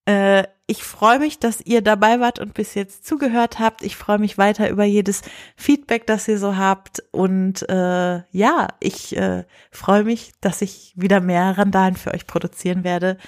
Äh, 0.07 0.45
ich 0.67 0.83
freue 0.83 1.19
mich, 1.19 1.39
dass 1.39 1.61
ihr 1.61 1.83
dabei 1.83 2.19
wart 2.19 2.39
und 2.39 2.55
bis 2.55 2.75
jetzt 2.75 3.07
zugehört 3.07 3.59
habt. 3.59 3.83
Ich 3.83 3.97
freue 3.97 4.19
mich 4.19 4.39
weiter 4.39 4.71
über 4.71 4.85
jedes 4.85 5.21
Feedback, 5.57 6.07
das 6.07 6.27
ihr 6.27 6.39
so 6.39 6.57
habt. 6.57 7.05
Und 7.11 7.69
äh, 7.69 8.23
ja, 8.31 8.69
ich 8.81 9.15
äh, 9.15 9.45
freue 9.71 10.05
mich, 10.05 10.33
dass 10.41 10.63
ich 10.63 10.95
wieder 10.97 11.21
mehr 11.21 11.59
Randalen 11.59 11.97
für 11.97 12.15
euch 12.15 12.27
produzieren 12.27 12.83
werde 12.83 13.19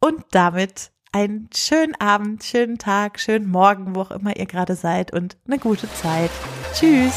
und 0.00 0.24
damit 0.30 0.90
einen 1.12 1.48
schönen 1.54 1.94
Abend, 2.00 2.44
schönen 2.44 2.78
Tag, 2.78 3.18
schönen 3.18 3.50
Morgen, 3.50 3.94
wo 3.94 4.02
auch 4.02 4.10
immer 4.10 4.36
ihr 4.36 4.46
gerade 4.46 4.74
seid 4.74 5.12
und 5.12 5.36
eine 5.46 5.58
gute 5.58 5.92
Zeit. 5.94 6.30
Tschüss. 6.74 7.14